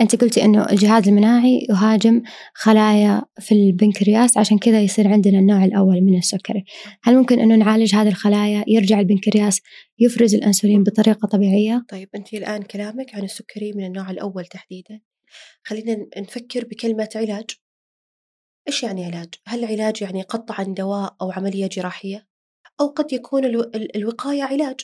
أنت 0.00 0.16
قلتي 0.16 0.44
إنه 0.44 0.66
الجهاز 0.70 1.08
المناعي 1.08 1.66
يهاجم 1.70 2.22
خلايا 2.54 3.22
في 3.40 3.52
البنكرياس 3.54 4.38
عشان 4.38 4.58
كذا 4.58 4.80
يصير 4.80 5.08
عندنا 5.08 5.38
النوع 5.38 5.64
الأول 5.64 6.00
من 6.00 6.18
السكري. 6.18 6.64
هل 7.02 7.16
ممكن 7.16 7.38
إنه 7.40 7.56
نعالج 7.56 7.94
هذه 7.94 8.08
الخلايا؟ 8.08 8.64
يرجع 8.68 9.00
البنكرياس 9.00 9.60
يفرز 9.98 10.34
الأنسولين 10.34 10.82
بطريقة 10.82 11.28
طبيعية؟ 11.28 11.84
طيب 11.88 12.08
أنت 12.14 12.34
الآن 12.34 12.62
كلامك 12.62 13.14
عن 13.14 13.22
السكري 13.22 13.72
من 13.72 13.84
النوع 13.86 14.10
الأول 14.10 14.44
تحديدا. 14.46 15.00
خلينا 15.64 16.06
نفكر 16.18 16.64
بكلمة 16.64 17.08
علاج. 17.16 17.44
إيش 18.68 18.82
يعني 18.82 19.04
علاج؟ 19.04 19.28
هل 19.46 19.64
علاج 19.64 20.02
يعني 20.02 20.22
قطعا 20.22 20.64
دواء 20.64 21.16
أو 21.22 21.30
عملية 21.32 21.66
جراحية؟ 21.66 22.26
أو 22.80 22.86
قد 22.86 23.12
يكون 23.12 23.44
ألو... 23.44 23.60
ال- 23.60 23.96
الوقاية 23.96 24.42
علاج؟ 24.42 24.76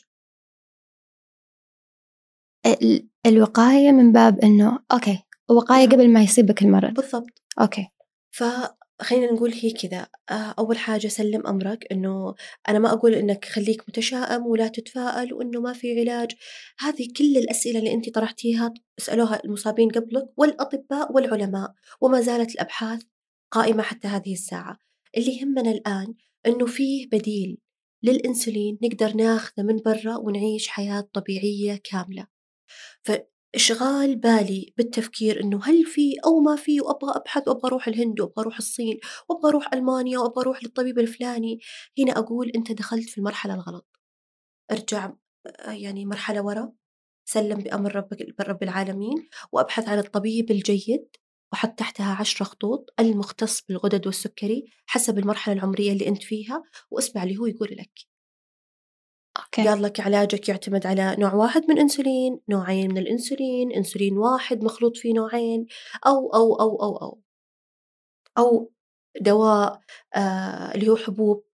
الوقاية 3.26 3.92
من 3.92 4.12
باب 4.12 4.38
إنه 4.38 4.78
okay 4.92 5.18
وقاية 5.50 5.86
نعم. 5.86 5.92
قبل 5.92 6.08
ما 6.08 6.22
يصيبك 6.22 6.62
المرض 6.62 6.94
بالضبط. 6.94 7.42
okay. 7.60 7.88
فخلينا 8.30 9.32
نقول 9.32 9.52
هي 9.52 9.70
كذا. 9.70 10.06
آه، 10.30 10.54
أول 10.58 10.78
حاجة 10.78 11.08
سلم 11.08 11.46
أمرك 11.46 11.92
إنه 11.92 12.34
أنا 12.68 12.78
ما 12.78 12.92
أقول 12.92 13.14
إنك 13.14 13.44
خليك 13.44 13.82
متشائم 13.88 14.46
ولا 14.46 14.68
تتفائل 14.68 15.34
وإنه 15.34 15.60
ما 15.60 15.72
في 15.72 16.00
علاج. 16.00 16.30
هذه 16.78 17.08
كل 17.16 17.36
الأسئلة 17.36 17.78
اللي 17.78 17.92
أنت 17.92 18.14
طرحتيها 18.14 18.74
سألوها 18.98 19.44
المصابين 19.44 19.88
قبلك 19.88 20.24
والأطباء 20.36 21.12
والعلماء 21.12 21.72
وما 22.00 22.20
زالت 22.20 22.54
الأبحاث 22.54 23.02
قائمة 23.50 23.82
حتى 23.82 24.08
هذه 24.08 24.32
الساعة. 24.32 24.78
اللي 25.16 25.38
يهمنا 25.38 25.70
الآن 25.70 26.14
إنه 26.46 26.66
فيه 26.66 27.06
بديل 27.06 27.58
للإنسولين 28.02 28.78
نقدر 28.82 29.16
ناخذه 29.16 29.62
من 29.62 29.76
برا 29.76 30.16
ونعيش 30.16 30.68
حياة 30.68 31.08
طبيعية 31.12 31.80
كاملة. 31.84 32.31
فإشغال 33.02 34.16
بالي 34.16 34.74
بالتفكير 34.76 35.40
إنه 35.42 35.60
هل 35.64 35.84
في 35.86 36.14
أو 36.24 36.40
ما 36.40 36.56
في 36.56 36.80
وأبغى 36.80 37.12
أبحث 37.16 37.48
وأبغى 37.48 37.68
أروح 37.68 37.88
الهند 37.88 38.20
وأبغى 38.20 38.42
أروح 38.42 38.56
الصين 38.56 38.98
وأبغى 39.28 39.48
أروح 39.48 39.72
ألمانيا 39.74 40.18
وأبغى 40.18 40.42
أروح 40.42 40.64
للطبيب 40.64 40.98
الفلاني. 40.98 41.60
هنا 41.98 42.18
أقول 42.18 42.50
أنت 42.56 42.72
دخلت 42.72 43.08
في 43.08 43.18
المرحلة 43.18 43.54
الغلط. 43.54 43.86
ارجع 44.72 45.12
آه، 45.46 45.70
يعني 45.70 46.06
مرحلة 46.06 46.42
ورا 46.42 46.72
سلم 47.24 47.58
بأمر 47.58 47.96
ربك 47.96 48.40
رب 48.40 48.62
العالمين 48.62 49.28
وأبحث 49.52 49.88
عن 49.88 49.98
الطبيب 49.98 50.50
الجيد 50.50 51.08
وحط 51.52 51.78
تحتها 51.78 52.14
عشرة 52.14 52.44
خطوط 52.44 52.94
المختص 53.00 53.62
بالغدد 53.68 54.06
والسكري 54.06 54.64
حسب 54.86 55.18
المرحلة 55.18 55.54
العمرية 55.54 55.92
اللي 55.92 56.08
أنت 56.08 56.22
فيها 56.22 56.62
وأسمع 56.90 57.22
اللي 57.22 57.36
هو 57.38 57.46
يقول 57.46 57.68
لك. 57.72 58.11
okay. 59.38 59.68
قال 59.68 59.82
لك 59.82 60.00
علاجك 60.00 60.48
يعتمد 60.48 60.86
على 60.86 61.16
نوع 61.18 61.34
واحد 61.34 61.62
من 61.68 61.74
الانسولين، 61.74 62.40
نوعين 62.48 62.90
من 62.90 62.98
الإنسولين، 62.98 63.72
إنسولين 63.72 64.18
واحد 64.18 64.64
مخلوط 64.64 64.96
فيه 64.96 65.14
نوعين 65.14 65.66
أو 66.06 66.34
أو 66.34 66.54
أو 66.54 66.82
أو 66.82 66.96
أو. 66.96 67.22
أو 68.38 68.72
دواء 69.20 69.80
آه 70.14 70.74
اللي 70.74 70.88
هو 70.88 70.96
حبوب 70.96 71.44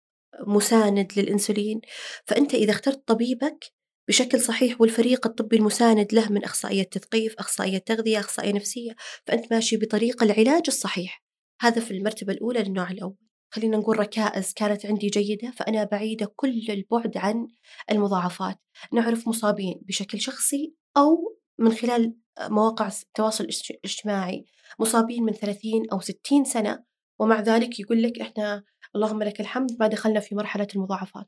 مساند 0.47 1.11
للإنسولين، 1.17 1.81
فأنت 2.25 2.53
إذا 2.53 2.71
اخترت 2.71 3.07
طبيبك 3.07 3.65
بشكل 4.07 4.39
صحيح 4.41 4.81
والفريق 4.81 5.27
الطبي 5.27 5.55
المساند 5.55 6.13
له 6.13 6.29
من 6.31 6.43
أخصائية 6.43 6.83
تثقيف، 6.83 7.35
أخصائية 7.39 7.77
تغذية، 7.77 8.19
أخصائية 8.19 8.53
نفسية، 8.53 8.95
فأنت 9.25 9.53
ماشي 9.53 9.77
بطريق 9.77 10.23
العلاج 10.23 10.63
الصحيح، 10.67 11.23
هذا 11.61 11.81
في 11.81 11.91
المرتبة 11.91 12.33
الأولى 12.33 12.59
للنوع 12.59 12.91
الأول. 12.91 13.28
خلينا 13.51 13.77
نقول 13.77 13.99
ركائز 13.99 14.53
كانت 14.53 14.85
عندي 14.85 15.07
جيدة 15.07 15.51
فأنا 15.51 15.83
بعيدة 15.83 16.33
كل 16.35 16.61
البعد 16.69 17.17
عن 17.17 17.47
المضاعفات. 17.91 18.59
نعرف 18.93 19.27
مصابين 19.27 19.81
بشكل 19.87 20.19
شخصي 20.21 20.75
أو 20.97 21.37
من 21.59 21.71
خلال 21.73 22.15
مواقع 22.41 22.87
التواصل 22.87 23.43
الاجت- 23.43 23.71
الاجتماعي 23.71 24.45
مصابين 24.79 25.23
من 25.23 25.33
30 25.33 25.89
أو 25.91 25.99
60 25.99 26.43
سنة 26.43 26.83
ومع 27.19 27.39
ذلك 27.41 27.79
يقول 27.79 28.03
لك 28.03 28.19
إحنا 28.21 28.63
اللهم 28.95 29.23
لك 29.23 29.39
الحمد 29.41 29.77
ما 29.79 29.87
دخلنا 29.87 30.19
في 30.19 30.35
مرحلة 30.35 30.67
المضاعفات. 30.75 31.25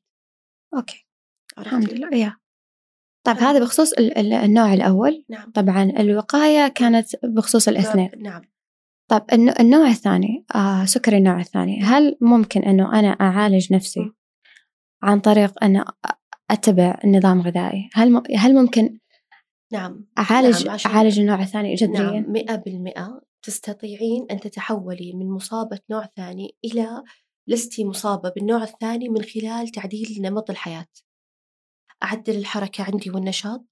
okay؟ 0.78 1.08
الحمد 1.60 1.94
لله. 1.94 2.18
yeah. 2.18 2.38
طيب. 3.24 3.38
هذا 3.38 3.60
بخصوص 3.60 3.94
ال- 3.94 4.18
ال- 4.18 4.34
النوع 4.34 4.74
الأول. 4.74 5.26
نعم. 5.30 5.52
طبعا 5.52 5.84
الوقاية 5.84 6.68
كانت 6.68 7.08
بخصوص 7.26 7.68
الاثنين. 7.68 8.10
نعم. 8.18 8.42
طيب 9.12 9.22
الن- 9.34 9.54
النوع 9.60 9.88
الثاني 9.88 10.46
آه 10.56 10.86
سكري 10.86 11.18
النوع 11.18 11.40
الثاني 11.40 11.82
هل 11.82 12.18
ممكن 12.22 12.64
أنه 12.64 13.00
أنا 13.00 13.08
أعالج 13.08 13.74
نفسي. 13.74 14.12
عن 15.04 15.20
طريق 15.20 15.64
أن 15.64 15.86
أتبع 16.52 17.00
نظام 17.06 17.42
غذائي؟ 17.42 17.90
هل 17.94 18.12
م- 18.12 18.24
هل 18.38 18.54
ممكن 18.56 19.00
نعم 19.74 20.06
أعالج 20.18 20.68
نعم، 20.68 20.78
أعالج 20.86 21.20
النوع 21.20 21.42
الثاني 21.42 21.74
جذريا 21.76 22.20
نعم 22.20 22.32
مئة 22.32 22.56
بالمئة 22.56 23.22
تستطيعين 23.44 24.26
أن 24.32 24.40
تتحولي 24.40 25.14
من 25.14 25.30
مصابة 25.32 25.80
نوع 25.90 26.06
ثاني 26.18 26.56
إلى 26.66 27.04
لستي 27.48 27.86
مصابة 27.86 28.30
بالنوع 28.30 28.64
الثاني 28.64 29.10
من 29.10 29.22
خلال 29.22 29.68
تعديل 29.68 30.18
نمط 30.22 30.50
الحياة. 30.50 30.88
أعدل 32.04 32.36
الحركة 32.36 32.84
عندي 32.84 33.10
والنشاط 33.12 33.66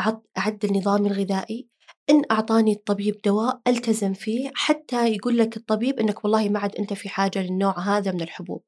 أعد- 0.00 0.26
أعدل 0.38 0.78
نظامي 0.78 1.08
الغذائي 1.08 1.68
إن 2.10 2.22
أعطاني 2.30 2.72
الطبيب 2.72 3.20
دواء 3.24 3.60
ألتزم 3.66 4.12
فيه 4.12 4.50
حتى 4.54 5.08
يقول 5.14 5.38
لك 5.38 5.56
الطبيب 5.56 6.00
إنك 6.00 6.24
والله 6.24 6.48
ما 6.48 6.58
عاد 6.58 6.76
أنت 6.76 6.92
في 6.92 7.08
حاجة 7.08 7.42
للنوع 7.42 7.78
هذا 7.78 8.12
من 8.12 8.22
الحبوب. 8.22 8.62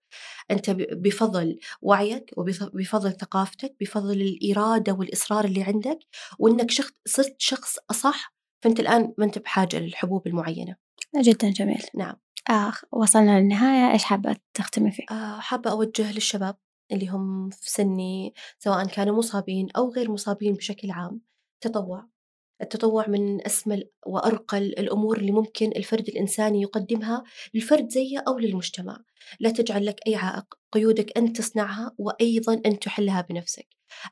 أنت 0.51 0.71
بفضل 0.71 1.59
وعيك 1.83 2.31
وبفضل 2.37 3.13
ثقافتك 3.13 3.77
بفضل 3.81 4.21
الإرادة 4.21 4.93
والإصرار 4.93 5.45
اللي 5.45 5.63
عندك 5.63 5.99
وإنك 6.39 6.71
شخص 6.71 6.93
صرت 7.09 7.35
شخص 7.39 7.77
أصح 7.91 8.35
فأنت 8.65 8.81
الآن 8.81 9.15
ما 9.19 9.25
أنت 9.25 9.39
بحاجة 9.39 9.79
للحبوب 9.79 10.27
المعينة. 10.27 10.77
جدا 11.17 11.51
جميل. 11.51 11.85
نعم. 11.95 12.17
آه 12.51 12.73
وصلنا 12.93 13.41
للنهاية. 13.41 13.93
إيش 13.93 14.05
حابة 14.05 14.37
تختمي 14.55 14.91
فيه؟ 14.91 15.05
آه، 15.11 15.41
حابة 15.41 15.71
أوجه 15.71 16.13
للشباب 16.13 16.57
اللي 16.93 17.09
هم 17.09 17.51
في 17.51 17.71
سني 17.71 18.35
سواء 18.59 18.87
كانوا 18.87 19.19
مصابين 19.19 19.69
أو 19.77 19.91
غير 19.91 20.11
مصابين 20.11 20.55
بشكل 20.55 20.91
عام 20.91 21.21
تطوع. 21.61 22.18
التطوع 22.63 23.09
من 23.09 23.47
أسمى 23.47 23.83
وأرقى 24.07 24.59
الأمور 24.59 25.17
اللي 25.19 25.33
ممكن 25.33 25.73
الفرد 25.77 26.09
الإنساني 26.09 26.63
يقدمها 26.63 27.25
للفرد 27.55 27.89
زيه 27.89 28.19
أو 28.29 28.39
للمجتمع. 28.39 29.05
لا 29.41 29.51
تجعل 29.51 29.87
لك 29.87 30.01
أي 30.07 30.15
عائق 30.15 30.59
قيودك 30.73 31.19
أنت 31.19 31.37
تصنعها 31.37 31.95
وأيضا 31.99 32.63
أنت 32.67 32.83
تحلها 32.83 33.21
بنفسك. 33.21 33.67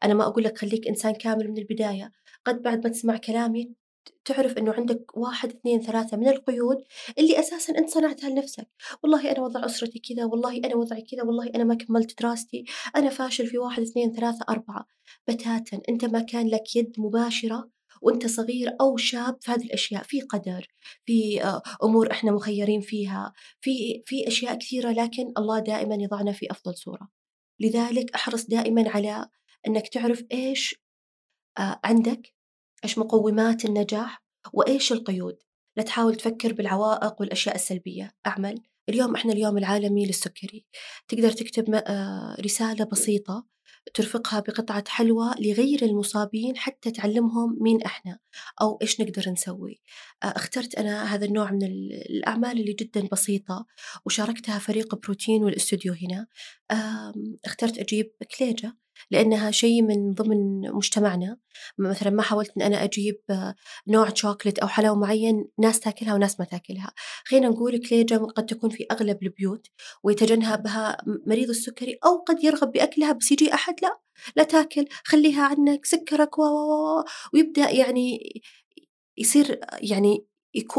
أنا 0.04 0.14
ما 0.14 0.24
أقول 0.24 0.44
لك 0.44 0.58
خليك 0.58 0.88
إنسان 0.88 1.14
كامل 1.14 1.48
من 1.50 1.58
البداية. 1.58 2.12
قد 2.44 2.62
بعد 2.62 2.84
ما 2.84 2.92
تسمع 2.92 3.16
كلامي 3.16 3.74
تعرف 4.24 4.58
أنه 4.58 4.72
عندك 4.72 5.16
واحد 5.16 5.48
اثنين 5.48 5.80
ثلاثة 5.80 6.16
من 6.16 6.28
القيود 6.28 6.84
اللي 7.18 7.38
أساسا 7.38 7.78
أنت 7.78 7.90
صنعتها 7.90 8.30
لنفسك. 8.30 8.68
والله 9.02 9.30
أنا 9.30 9.40
وضع 9.40 9.64
أسرتي 9.64 9.98
كذا 9.98 10.24
والله 10.24 10.56
أنا 10.56 10.76
وضعي 10.76 11.02
كذا 11.02 11.22
والله 11.22 11.50
أنا 11.54 11.64
ما 11.64 11.74
كملت 11.74 12.22
دراستي. 12.22 12.64
أنا 12.96 13.10
فاشل 13.10 13.46
في 13.46 13.58
واحد 13.58 13.82
اثنين 13.82 14.12
ثلاثة 14.12 14.44
أربعة. 14.48 14.86
بتاتا 15.28 15.80
أنت 15.88 16.04
ما 16.04 16.20
كان 16.20 16.48
لك 16.48 16.76
يد 16.76 16.92
مباشرة 16.98 17.75
وأنت 18.02 18.26
صغير 18.26 18.76
أو 18.80 18.96
شاب 18.96 19.36
في 19.40 19.50
هذه 19.50 19.64
الأشياء 19.64 20.02
في 20.02 20.20
قدر 20.20 20.66
في 21.06 21.44
آه، 21.44 21.62
أمور 21.82 22.10
إحنا 22.10 22.32
مخيرين 22.32 22.80
فيها 22.80 23.32
في 23.60 24.02
في 24.06 24.28
أشياء 24.28 24.58
كثيرة 24.58 24.90
لكن 24.92 25.32
الله 25.38 25.58
دائما 25.58 25.94
يضعنا 25.94 26.32
في 26.32 26.50
أفضل 26.50 26.74
صورة. 26.74 27.08
لذلك 27.60 28.14
أحرص 28.14 28.46
دائما 28.46 28.90
على 28.90 29.28
أنك 29.66 29.88
تعرف 29.88 30.24
إيش 30.32 30.74
آه، 31.58 31.80
عندك 31.84 32.34
إيش 32.84 32.98
مقومات 32.98 33.64
النجاح 33.64 34.22
وإيش 34.52 34.92
القيود. 34.92 35.38
لا 35.76 35.82
تحاول 35.82 36.16
تفكر 36.16 36.52
بالعوائق 36.52 37.20
والأشياء 37.20 37.54
السلبية. 37.54 38.14
أعمل. 38.26 38.62
اليوم 38.88 39.14
إحنا 39.14 39.32
اليوم 39.32 39.58
العالمي 39.58 40.06
للسكري. 40.06 40.66
تقدر 41.08 41.30
تكتب 41.30 41.74
آه، 41.74 42.36
رسالة 42.40 42.84
بسيطة 42.84 43.55
ترفقها 43.94 44.40
بقطعة 44.40 44.84
حلوى 44.88 45.34
لغير 45.40 45.82
المصابين 45.82 46.56
حتى 46.56 46.90
تعلمهم 46.90 47.56
مين 47.60 47.82
إحنا 47.82 48.18
أو 48.60 48.78
إيش 48.82 49.00
نقدر 49.00 49.30
نسوي. 49.30 49.80
آه، 50.22 50.26
اخترت 50.26 50.74
أنا 50.74 51.14
هذا 51.14 51.24
النوع 51.26 51.50
من 51.50 51.62
الأعمال 52.10 52.60
اللي 52.60 52.72
جدا 52.72 53.08
بسيطة 53.12 53.66
وشاركتها 54.06 54.58
فريق 54.58 54.94
بروتين 54.94 55.44
والأستوديو 55.44 55.94
هنا. 56.02 56.26
اخترت 57.44 57.78
أجيب 57.78 58.12
كليجة 58.38 58.76
لأنها 59.10 59.50
شيء 59.50 59.82
من 59.82 60.14
ضمن 60.14 60.60
مجتمعنا. 60.60 61.38
مثلا 61.78 62.10
ما 62.10 62.22
حاولت 62.22 62.52
أن 62.56 62.62
أنا 62.62 62.84
أجيب 62.84 63.20
نوع 63.88 64.14
شوكلت 64.14 64.58
أو 64.58 64.68
حلاوة 64.68 64.96
معين 64.98 65.48
ناس 65.58 65.80
تاكلها 65.80 66.14
وناس 66.14 66.40
ما 66.40 66.46
تاكلها. 66.46 66.92
خلينا 67.24 67.48
نقول 67.48 67.78
كليجة 67.78 68.14
قد 68.16 68.46
تكون 68.46 68.70
في 68.70 68.86
أغلب 68.90 69.22
البيوت 69.22 69.66
ويتجنبها 70.02 70.96
مريض 71.26 71.48
السكري 71.48 71.98
أو 72.04 72.18
قد 72.18 72.44
يرغب 72.44 72.72
بأكلها 72.72 73.12
بس 73.12 73.32
يجي 73.32 73.52
أحد 73.56 73.74
لا 73.82 74.00
لا 74.36 74.42
تاكل 74.42 74.86
خليها 75.04 75.42
عنك 75.44 75.86
سكرك 75.86 76.38
و 76.38 76.42
ويبدأ 77.34 77.70
يعني 77.70 78.18
يصير 79.18 79.60
يعني 79.82 80.26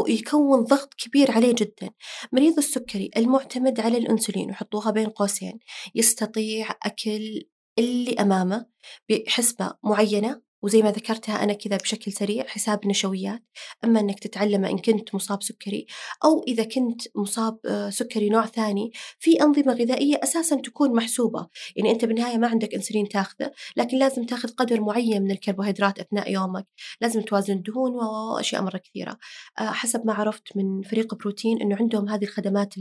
يكون 0.08 0.64
ضغط 0.64 0.94
كبير 0.94 1.30
عليه 1.30 1.54
جدا. 1.58 1.90
مريض 2.32 2.58
السكري 2.58 3.10
المعتمد 3.16 3.80
على 3.80 3.98
الأنسولين 3.98 4.50
وحطوها 4.50 4.90
بين 4.90 5.08
قوسين 5.08 5.58
يستطيع 5.94 6.70
أكل 6.82 7.42
اللي 7.78 8.14
أمامه 8.20 8.66
بحسبة 9.08 9.72
معينة 9.84 10.42
وزي 10.62 10.82
ما 10.82 10.90
ذكرتها 10.90 11.42
أنا 11.44 11.52
كذا 11.52 11.76
بشكل 11.76 12.12
سريع 12.12 12.44
حساب 12.46 12.86
نشويات. 12.86 13.42
أما 13.84 14.00
أنك 14.00 14.18
تتعلمه 14.18 14.70
إن 14.70 14.78
كنت 14.78 15.14
مصاب 15.14 15.42
سكري 15.42 15.86
أو 16.24 16.42
إذا 16.48 16.64
كنت 16.64 17.02
مصاب 17.16 17.58
آه، 17.66 17.90
سكري 17.90 18.28
نوع 18.28 18.46
ثاني 18.46 18.92
في 19.18 19.42
أنظمة 19.42 19.72
غذائية 19.72 20.20
أساسا 20.22 20.56
تكون 20.56 20.94
محسوبة. 20.94 21.46
يعني 21.76 21.90
أنت 21.90 22.04
بالنهاية 22.04 22.38
ما 22.38 22.48
عندك 22.48 22.74
أنسولين 22.74 23.08
تاخذه 23.08 23.52
لكن 23.76 23.98
لازم 23.98 24.24
تاخذ 24.24 24.48
قدر 24.48 24.80
معين 24.80 25.22
من 25.22 25.30
الكربوهيدرات 25.30 25.98
أثناء 25.98 26.32
يومك. 26.32 26.66
لازم 27.00 27.22
توازن 27.22 27.54
الدهون 27.54 27.92
وأشياء 27.94 28.62
مرة 28.62 28.78
كثيرة. 28.78 29.18
آه، 29.58 29.70
حسب 29.70 30.06
ما 30.06 30.14
عرفت 30.14 30.56
من 30.56 30.82
فريق 30.82 31.14
بروتين 31.14 31.60
أنه 31.60 31.76
عندهم 31.76 32.08
هذه 32.08 32.24
الخدمات 32.24 32.74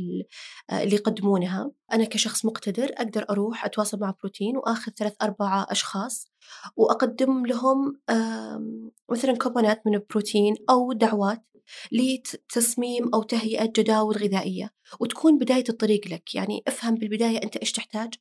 آه، 0.69 0.83
اللي 0.83 0.95
يقدمونها. 0.95 1.71
أنا 1.93 2.05
كشخص 2.05 2.45
مقتدر 2.45 2.91
أقدر 2.97 3.25
أروح 3.29 3.65
أتواصل 3.65 3.99
مع 3.99 4.13
بروتين 4.21 4.57
وآخذ 4.57 4.91
ثلاث 4.91 5.13
أربعة 5.21 5.67
أشخاص 5.69 6.27
وأقدم 6.75 7.45
لهم 7.45 7.99
مثلا 9.11 9.37
كوبونات 9.37 9.81
من 9.87 9.95
البروتين 9.95 10.55
أو 10.69 10.93
دعوات 10.93 11.43
لتصميم 11.91 13.09
أو 13.13 13.23
تهيئة 13.23 13.65
جداول 13.65 14.15
غذائية 14.17 14.73
وتكون 14.99 15.37
بداية 15.37 15.63
الطريق 15.69 16.07
لك. 16.07 16.35
يعني 16.35 16.63
افهم 16.67 16.95
بالبداية 16.95 17.43
أنت 17.43 17.57
إيش 17.57 17.71
تحتاج 17.71 18.13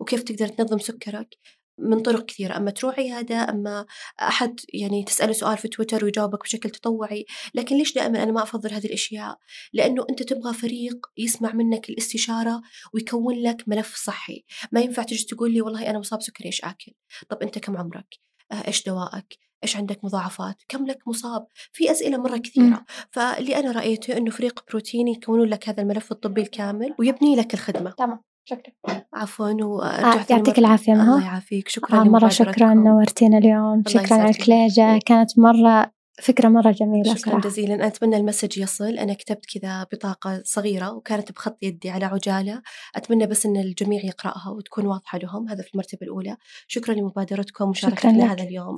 وكيف 0.00 0.22
تقدر 0.22 0.48
تنظم 0.48 0.78
سكرك. 0.78 1.36
من 1.78 2.00
طرق 2.00 2.24
كثيرة 2.24 2.56
أما 2.56 2.70
تروح 2.70 2.98
عيادة 2.98 3.50
أما 3.50 3.86
أحد 4.22 4.60
يعني 4.74 5.04
تسأله 5.04 5.32
سؤال 5.32 5.58
في 5.58 5.68
تويتر 5.68 6.04
ويجاوبك 6.04 6.42
بشكل 6.42 6.70
تطوعي 6.70 7.26
لكن 7.54 7.76
ليش 7.76 7.94
دائما 7.94 8.22
أنا 8.22 8.32
ما 8.32 8.42
أفضل 8.42 8.72
هذه 8.72 8.86
الأشياء؟ 8.86 9.38
لأنه 9.72 10.06
أنت 10.10 10.22
تبغى 10.22 10.54
فريق 10.54 11.06
يسمع 11.16 11.52
منك 11.52 11.90
الاستشارة 11.90 12.62
ويكون 12.94 13.34
لك 13.42 13.64
ملف 13.66 13.96
صحي. 13.96 14.44
ما 14.72 14.80
ينفع 14.80 15.02
تجي 15.02 15.24
تقول 15.24 15.52
لي 15.52 15.60
والله 15.60 15.90
أنا 15.90 15.98
مصاب 15.98 16.22
سكري 16.22 16.46
إيش 16.46 16.64
آكل؟ 16.64 16.92
طب 17.28 17.42
أنت 17.42 17.58
كم 17.58 17.76
عمرك؟ 17.76 18.14
آه، 18.52 18.66
إيش 18.66 18.84
دوائك 18.84 19.38
إيش 19.62 19.76
عندك 19.76 20.04
مضاعفات؟ 20.04 20.56
كم 20.68 20.86
لك 20.86 21.08
مصاب؟ 21.08 21.46
في 21.72 21.90
أسئلة 21.90 22.18
مرة 22.18 22.36
كثيرة. 22.36 22.64
م. 22.64 22.84
فاللي 23.10 23.56
أنا 23.56 23.72
رأيته 23.72 24.16
إنه 24.16 24.30
فريق 24.30 24.64
بروتين 24.70 25.08
يكونون 25.08 25.48
لك 25.48 25.68
هذا 25.68 25.82
الملف 25.82 26.12
الطبي 26.12 26.40
الكامل 26.40 26.94
ويبني 26.98 27.36
لك 27.36 27.54
الخدمة. 27.54 27.90
تمام. 27.90 28.33
شكرا. 28.44 29.02
عفوا 29.14 29.50
آه 29.82 30.24
يعطيك 30.30 30.58
العافية 30.58 30.92
مها. 30.92 31.02
الله 31.16 31.24
يعافيك. 31.24 31.68
شكرا 31.68 32.00
آه 32.00 32.04
مرة 32.04 32.28
شكرا 32.28 32.74
نورتينا 32.74 33.38
اليوم. 33.38 33.82
شكرا 33.88 34.14
على 34.14 34.30
الكليجة 34.30 34.98
كانت 35.06 35.38
مرة 35.38 35.90
فكرة 36.22 36.48
مرة 36.48 36.70
جميلة 36.70 37.14
شكرا 37.14 37.32
صراحة. 37.32 37.40
جزيلا. 37.40 37.74
أنا 37.74 37.86
أتمنى 37.86 38.16
المسج 38.16 38.58
يصل. 38.58 38.98
أنا 38.98 39.14
كتبت 39.14 39.46
كذا 39.46 39.82
بطاقة 39.92 40.42
صغيرة 40.44 40.92
وكانت 40.92 41.32
بخط 41.32 41.58
يدي 41.62 41.90
على 41.90 42.04
عجالة. 42.04 42.62
أتمنى 42.96 43.26
بس 43.26 43.46
أن 43.46 43.56
الجميع 43.56 44.04
يقرأها 44.04 44.50
وتكون 44.50 44.86
واضحة 44.86 45.18
لهم. 45.18 45.48
هذا 45.48 45.62
في 45.62 45.74
المرتبة 45.74 45.98
الأولى. 46.02 46.36
شكرا 46.66 46.94
لمبادرتكم 46.94 47.64
ومشاركتنا 47.64 48.32
هذا 48.32 48.42
اليوم. 48.42 48.76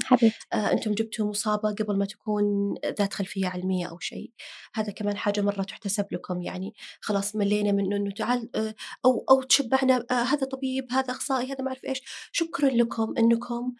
آه 0.53 0.73
أنتم 0.73 0.93
جبتوا 0.93 1.29
مصابة 1.29 1.75
قبل 1.75 1.99
ما 1.99 2.05
تكون 2.05 2.75
ذات 2.99 3.15
خلفية 3.15 3.47
علمية 3.49 3.87
أو 3.87 3.99
شيء. 3.99 4.31
هذا 4.75 4.93
كمان 4.93 5.17
حاجة 5.17 5.41
مرة 5.41 5.63
تحتسب 5.63 6.07
لكم 6.13 6.43
يعني. 6.43 6.75
خلاص 7.01 7.37
ملينا 7.37 7.73
من 7.73 7.93
أنه 7.93 8.11
تعال 8.11 8.51
آه 8.55 8.75
أو 9.05 9.25
أو 9.31 9.43
تشبعنا 9.43 10.05
آه 10.11 10.15
هذا 10.23 10.47
طبيب 10.47 10.93
هذا 10.93 11.11
أخصائي 11.11 11.47
هذا 11.47 11.65
ما 11.65 11.69
أعرف 11.69 11.85
إيش. 11.85 12.03
شكرا 12.33 12.69
لكم 12.69 13.15
أنكم 13.19 13.73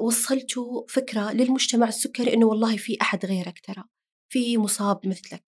وصلتوا 0.00 0.82
فكرة 0.88 1.32
للمجتمع 1.32 1.88
السكري 1.88 2.34
إنه 2.34 2.46
والله 2.46 2.76
في 2.76 2.96
أحد 3.02 3.26
غيرك 3.26 3.58
ترى 3.58 3.84
في 4.32 4.58
مصاب 4.58 5.06
مثلك. 5.06 5.44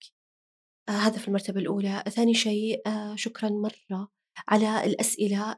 آه 0.89 0.91
هذا 0.91 1.17
في 1.17 1.27
المرتبة 1.27 1.59
الأولى. 1.59 2.03
ثاني 2.09 2.33
شيء 2.33 2.81
آه 2.87 3.15
شكرا 3.15 3.49
مرة 3.49 4.07
على 4.47 4.85
الأسئلة 4.85 5.55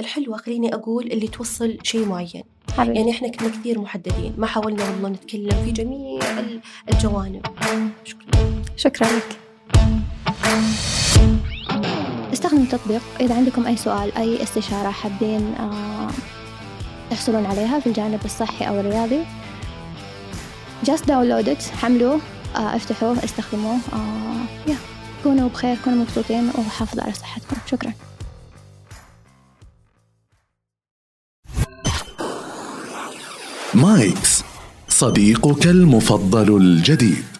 الحلوة 0.00 0.36
خليني 0.36 0.74
أقول 0.74 1.12
اللي 1.12 1.28
توصل 1.28 1.78
شيء 1.82 2.06
معين. 2.06 2.44
حبيب. 2.72 2.94
يعني 2.96 3.10
إحنا 3.10 3.28
كنا 3.28 3.48
كثير 3.48 3.78
محددين 3.80 4.34
ما 4.38 4.46
حاولنا 4.46 4.90
والله 4.90 5.08
نتكلم 5.08 5.64
في 5.64 5.72
جميع 5.72 6.20
الجوانب. 6.88 7.46
شكرا. 8.04 8.62
شكرا 8.76 9.08
لك. 9.16 9.40
استخدموا 12.32 12.62
التطبيق 12.64 13.02
إذا 13.20 13.34
عندكم 13.34 13.66
أي 13.66 13.76
سؤال 13.76 14.12
أي 14.16 14.42
استشارة 14.42 14.90
حابين 14.90 15.54
آه 15.54 16.10
تحصلون 17.10 17.46
عليها 17.46 17.80
في 17.80 17.86
الجانب 17.86 18.20
الصحي 18.24 18.68
أو 18.68 18.80
الرياضي. 18.80 19.24
Just 20.86 21.02
download 21.02 21.48
it. 21.56 21.62
حملوه. 21.82 22.20
آه، 22.56 22.76
افتحوه. 22.76 23.24
استخدموه. 23.24 23.78
آه 23.92 24.70
يا. 24.70 24.76
كونوا 25.22 25.48
بخير. 25.48 25.76
كونوا 25.84 25.98
مبسوطين. 25.98 26.50
وحافظوا 26.58 27.02
على 27.02 27.12
صحتكم. 27.12 27.56
شكرا. 27.66 27.92
مايكس 33.74 34.42
صديقك 34.88 35.66
المفضل 35.66 36.56
الجديد. 36.56 37.35